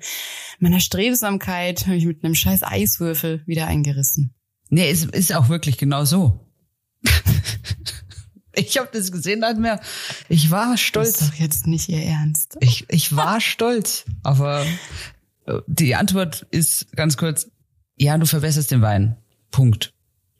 [0.58, 4.34] meiner Strebsamkeit, habe ich mit einem scheiß Eiswürfel wieder eingerissen.
[4.70, 6.46] Nee, es ist auch wirklich genau so.
[8.54, 9.80] ich habe das gesehen, dachte mir,
[10.28, 11.20] ich war Das stolz.
[11.20, 12.56] ist doch jetzt nicht ihr Ernst.
[12.60, 14.64] Ich, ich war stolz, aber
[15.46, 17.50] äh, die Antwort ist ganz kurz,
[17.96, 19.16] ja, du verwässerst den Wein.
[19.50, 19.92] Punkt.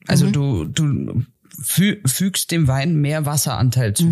[0.07, 1.23] Also du, du
[1.61, 4.05] fü fügst dem Wein mehr Wasseranteil zu.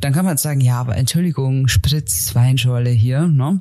[0.00, 3.60] Dann kann man sagen, ja, aber Entschuldigung, Spritz, Weinschorle hier, ne?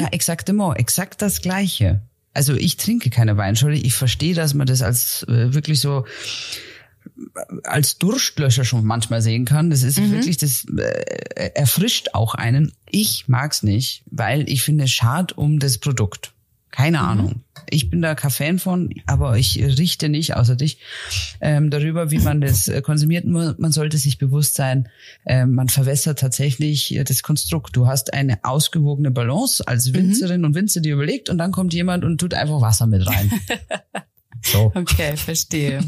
[0.00, 2.02] Ja, exakt immer, exakt das Gleiche.
[2.34, 3.76] Also ich trinke keine Weinschorle.
[3.76, 6.04] Ich verstehe, dass man das als äh, wirklich so
[7.64, 9.70] als Durstlöscher schon manchmal sehen kann.
[9.70, 12.72] Das ist wirklich, das äh, erfrischt auch einen.
[12.90, 16.32] Ich mag's nicht, weil ich finde es schad um das Produkt.
[16.70, 17.42] Keine Ahnung.
[17.70, 20.78] Ich bin da kein Fan von, aber ich richte nicht, außer dich,
[21.40, 23.24] ähm, darüber, wie man das äh, konsumiert.
[23.24, 24.88] Man sollte sich bewusst sein,
[25.24, 27.76] äh, man verwässert tatsächlich äh, das Konstrukt.
[27.76, 32.04] Du hast eine ausgewogene Balance als Winzerin und Winzer, die überlegt und dann kommt jemand
[32.04, 33.32] und tut einfach Wasser mit rein.
[34.42, 34.72] so.
[34.74, 35.80] Okay, verstehe.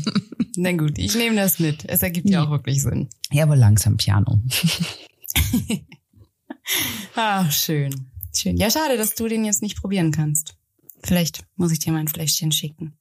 [0.56, 1.84] Na gut, ich nehme das mit.
[1.86, 3.08] Es ergibt ja auch wirklich Sinn.
[3.30, 4.42] Ja, aber langsam Piano.
[7.14, 8.10] Ach, schön.
[8.34, 8.56] Schön.
[8.56, 10.54] Ja, schade, dass du den jetzt nicht probieren kannst.
[11.02, 12.96] Vielleicht muss ich dir mal ein Fläschchen schicken.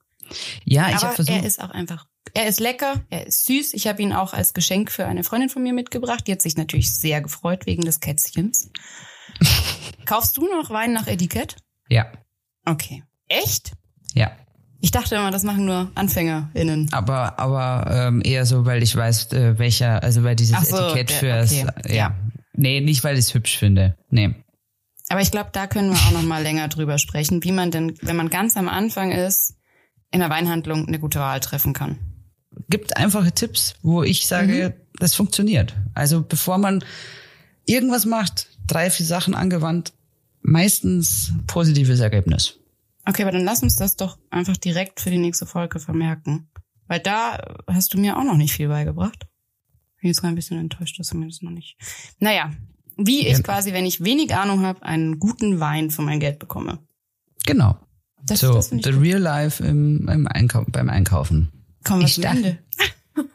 [0.63, 1.35] Ja, ich habe versucht.
[1.35, 3.73] er ist auch einfach, er ist lecker, er ist süß.
[3.73, 6.27] Ich habe ihn auch als Geschenk für eine Freundin von mir mitgebracht.
[6.27, 8.69] Die hat sich natürlich sehr gefreut wegen des Kätzchens.
[10.05, 11.55] Kaufst du noch Wein nach Etikett?
[11.89, 12.11] ja,
[12.65, 13.03] Okay.
[13.27, 13.71] Echt?
[14.13, 14.31] ja.
[14.81, 16.87] Ich dachte immer, das machen nur AnfängerInnen.
[16.93, 21.11] Aber aber ähm, eher so, weil ich weiß, äh, welcher, also weil dieses so, Etikett
[21.11, 21.65] fürs, okay.
[21.87, 21.93] ja.
[21.93, 22.15] Ja.
[22.53, 23.97] Nee, nicht weil ich es hübsch finde.
[24.09, 24.35] Nee.
[25.09, 27.97] Aber ich glaube, da können wir auch noch mal länger drüber sprechen, wie man denn,
[28.01, 29.55] wenn man ganz am Anfang ist,
[30.11, 31.97] in der Weinhandlung eine gute Wahl treffen kann.
[32.69, 34.97] Gibt einfache Tipps, wo ich sage, Mhm.
[34.99, 35.75] das funktioniert.
[35.93, 36.83] Also bevor man
[37.65, 39.93] irgendwas macht, drei, vier Sachen angewandt,
[40.41, 42.55] meistens positives Ergebnis.
[43.05, 46.49] Okay, aber dann lass uns das doch einfach direkt für die nächste Folge vermerken.
[46.87, 49.27] Weil da hast du mir auch noch nicht viel beigebracht.
[50.01, 51.75] Bin jetzt gerade ein bisschen enttäuscht, dass du mir das noch nicht.
[52.19, 52.51] Naja,
[53.05, 53.43] wie ich Ja.
[53.43, 56.79] quasi, wenn ich wenig Ahnung habe, einen guten Wein für mein Geld bekomme.
[57.45, 57.77] Genau.
[58.25, 59.01] Das, so, das the gut.
[59.01, 61.49] real life im, im Einkau beim Einkaufen.
[61.85, 62.59] Kommen wir ich zum dachte- Ende.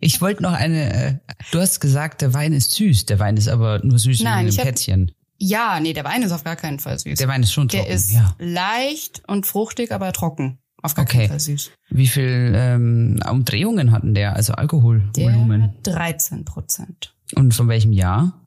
[0.00, 1.14] Ich wollte noch eine, äh,
[1.50, 3.06] du hast gesagt, der Wein ist süß.
[3.06, 5.10] Der Wein ist aber nur süß Nein, in hab- Kätzchen.
[5.38, 7.18] Ja, nee, der Wein ist auf gar keinen Fall süß.
[7.18, 7.84] Der Wein ist schon trocken.
[7.84, 8.34] Der ist ja.
[8.38, 10.58] leicht und fruchtig, aber trocken.
[10.82, 11.18] Auf gar Okay.
[11.18, 11.72] keinen Fall süß.
[11.90, 15.62] Wie viel ähm, Umdrehungen hatten der, also Der Alkoholvolumen?
[15.62, 17.16] hat 13 Prozent.
[17.34, 18.46] Und von welchem Jahr?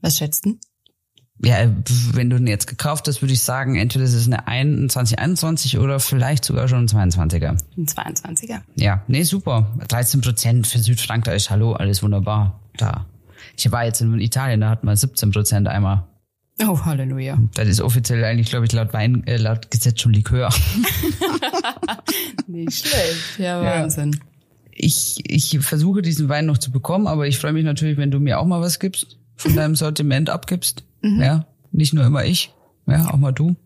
[0.00, 0.58] Was schätzt du?
[1.44, 1.70] Ja, äh,
[2.12, 6.00] wenn du den jetzt gekauft hast, würde ich sagen, entweder es ist eine 2021 oder
[6.00, 7.56] vielleicht sogar schon ein 22er.
[7.76, 8.60] Ein 22er.
[8.74, 9.68] Ja, nee, super.
[9.86, 12.60] 13 Prozent für Südfrankreich, hallo, alles wunderbar.
[12.76, 13.06] Da.
[13.56, 16.04] Ich war jetzt in Italien, da hat man 17 Prozent einmal.
[16.60, 17.38] Oh, Halleluja.
[17.54, 20.52] Das ist offiziell eigentlich, glaube ich, laut Wein, äh, laut Gesetz schon Likör.
[22.48, 23.38] Nicht schlecht.
[23.38, 23.82] Ja, Ja.
[23.82, 24.18] Wahnsinn.
[24.72, 28.18] Ich, ich versuche diesen Wein noch zu bekommen, aber ich freue mich natürlich, wenn du
[28.20, 30.84] mir auch mal was gibst, von deinem Sortiment abgibst.
[31.00, 32.52] Ja, nicht nur immer ich,
[32.86, 33.56] ja, auch mal du.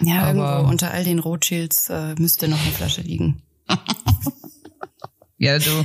[0.00, 3.42] Ja, Aber- irgendwo unter all den Rothschilds äh, müsste noch eine Flasche liegen.
[5.38, 5.84] Ja, du,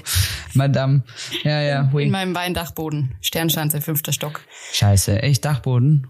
[0.53, 1.03] Madame.
[1.43, 2.05] Ja, ja, In hui.
[2.09, 3.15] meinem Weindachboden.
[3.21, 4.41] Sternschanze, fünfter Stock.
[4.73, 6.05] Scheiße, echt Dachboden.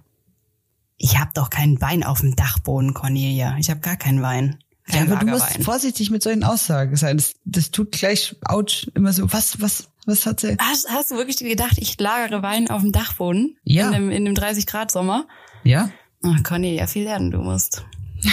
[0.98, 3.56] Ich hab doch keinen Wein auf dem Dachboden, Cornelia.
[3.58, 4.58] Ich hab gar keinen Wein.
[4.90, 5.64] Ja, Kein aber du musst Lagerwein.
[5.64, 7.16] vorsichtig mit solchen Aussagen sein.
[7.16, 10.58] Das, das tut gleich, ouch, immer so, was, was, was hat sie?
[10.60, 13.58] Hast, hast du wirklich gedacht, ich lagere Wein auf dem Dachboden?
[13.64, 13.88] Ja.
[13.88, 15.28] In dem, in dem 30 Grad Sommer?
[15.64, 15.92] Ja?
[16.24, 17.86] Ach, Cornelia, viel lernen du musst.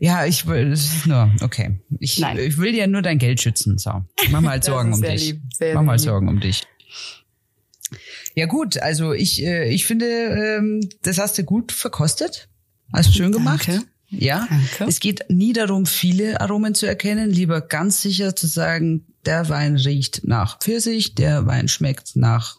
[0.00, 1.80] Ja, ich will, das ist nur, okay.
[1.98, 2.36] Ich, Nein.
[2.38, 4.04] ich will dir nur dein Geld schützen, so.
[4.30, 5.28] Mach mal halt Sorgen um dich.
[5.28, 5.40] lieb,
[5.72, 6.00] Mach mal lieb.
[6.00, 6.64] Sorgen um dich.
[8.34, 12.50] Ja gut, also ich, äh, ich finde, ähm, das hast du gut verkostet.
[12.92, 13.66] Hast schön gemacht.
[13.66, 13.86] Danke.
[14.08, 14.46] Ja.
[14.48, 14.84] Danke.
[14.88, 19.76] Es geht nie darum, viele Aromen zu erkennen, lieber ganz sicher zu sagen, der Wein
[19.76, 22.58] riecht nach Pfirsich, der Wein schmeckt nach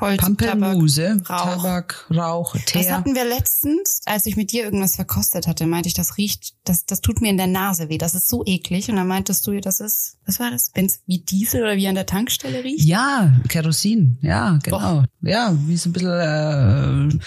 [0.00, 1.54] Holz, Pampelmuse, Tabak, Rauch.
[1.54, 2.96] Tabak, Rauch, Das Teer.
[2.96, 6.84] hatten wir letztens, als ich mit dir irgendwas verkostet hatte, meinte ich, das riecht, das,
[6.84, 8.88] das tut mir in der Nase weh, das ist so eklig.
[8.90, 10.72] Und dann meintest du, das ist, was war das?
[10.74, 12.84] Wenn es wie Diesel oder wie an der Tankstelle riecht?
[12.84, 15.04] Ja, Kerosin, ja, genau.
[15.20, 17.18] Ja, wie so ein bisschen äh,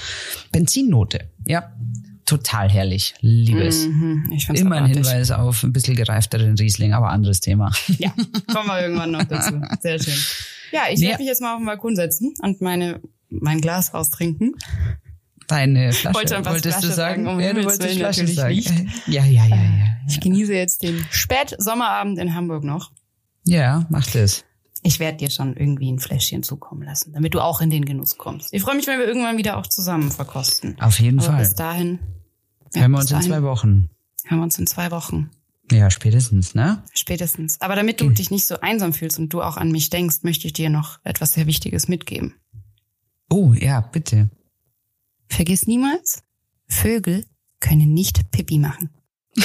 [0.51, 1.29] Benzinnote.
[1.45, 1.71] Ja,
[2.27, 3.15] total herrlich.
[3.21, 3.87] Liebe es.
[3.87, 4.85] Mhm, ich find's Immer ein.
[4.85, 7.71] Hinweis auf ein bisschen gereifteren Riesling, aber anderes Thema.
[7.97, 8.11] Ja,
[8.53, 9.59] kommen wir irgendwann noch dazu.
[9.81, 10.13] Sehr schön.
[10.71, 11.07] Ja, ich Nee.
[11.07, 14.53] werde mich jetzt mal auf den Balkon setzen und meine mein Glas austrinken.
[15.47, 17.23] Deine Flasche, Wollte wolltest du Flasche sagen?
[17.25, 18.55] sagen, um ja, du wolltest Flasche sagen.
[18.55, 18.69] nicht.
[19.07, 19.87] Ja, ja, ja, ja.
[20.09, 22.91] Ich genieße jetzt den Spätsommerabend in Hamburg noch.
[23.45, 24.43] Ja, mach das.
[24.83, 28.17] Ich werde dir schon irgendwie ein Fläschchen zukommen lassen, damit du auch in den Genuss
[28.17, 28.53] kommst.
[28.53, 30.75] Ich freue mich, wenn wir irgendwann wieder auch zusammen verkosten.
[30.81, 31.39] Auf jeden Aber Fall.
[31.39, 31.99] bis dahin
[32.73, 33.89] ja, Hören wir uns in zwei Wochen.
[34.25, 35.29] Hören wir uns in zwei Wochen.
[35.71, 36.81] Ja, spätestens, ne?
[36.93, 37.59] Spätestens.
[37.59, 40.47] Aber damit du dich nicht so einsam fühlst und du auch an mich denkst, möchte
[40.47, 42.35] ich dir noch etwas sehr Wichtiges mitgeben.
[43.29, 44.29] Oh, ja, bitte.
[45.27, 46.23] Vergiss niemals,
[46.69, 47.25] Vögel
[47.59, 48.89] können nicht Pipi machen.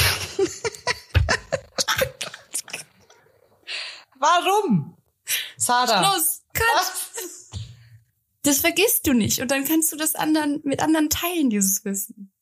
[4.19, 4.97] Warum?
[5.57, 6.05] Sarah.
[6.05, 6.43] Schluss!
[6.53, 6.93] Cut!
[8.43, 9.41] Das vergisst du nicht.
[9.41, 12.33] Und dann kannst du das anderen, mit anderen teilen, dieses Wissen.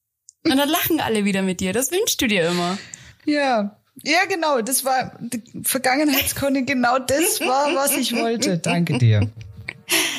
[0.45, 1.73] Und dann lachen alle wieder mit dir.
[1.73, 2.79] Das wünschst du dir immer.
[3.25, 3.77] Ja.
[4.03, 4.63] Ja, genau.
[4.63, 6.65] Das war die Vergangenheitskunde.
[6.65, 8.59] Genau das war, was ich wollte.
[8.59, 9.29] Danke dir.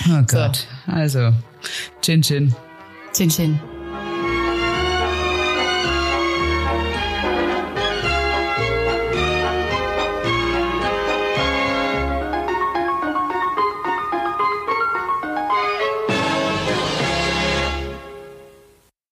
[0.09, 0.67] Oh Gott.
[0.85, 1.33] Also,
[2.01, 2.53] Chin Chin.
[3.13, 3.59] Chin Chin.